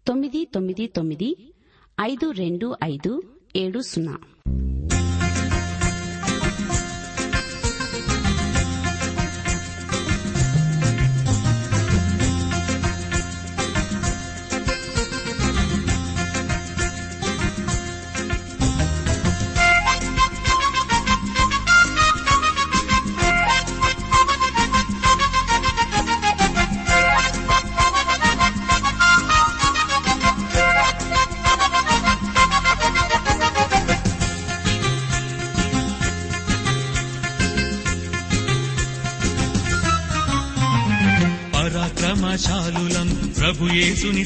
తొమ్మిది 0.07 0.44
తొమ్మిది 0.44 0.87
తొమ్మిది 0.87 1.54
ఐదు 2.00 2.31
రెండు 2.31 2.76
ఐదు 2.85 3.22
ఏడు 3.57 3.81
సున్నా. 3.81 4.18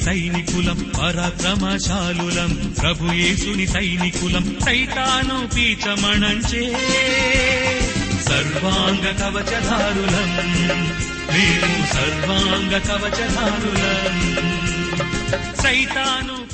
సైనికులం 0.05 0.93
పరాక్రమశాలులం 1.01 2.75
ప్రభు 2.81 3.13
యేసుని 3.13 3.67
సైనికులం 3.67 4.57
సైతాను 4.65 5.49
పీచమణంచే 5.57 6.73
సర్వాంగ 8.29 9.07
కవచధారులం. 9.21 10.37
మేము 11.33 11.93
సర్వాంగ 11.93 12.79
కవచధారులం. 12.79 14.23
సైతాను 15.63 16.52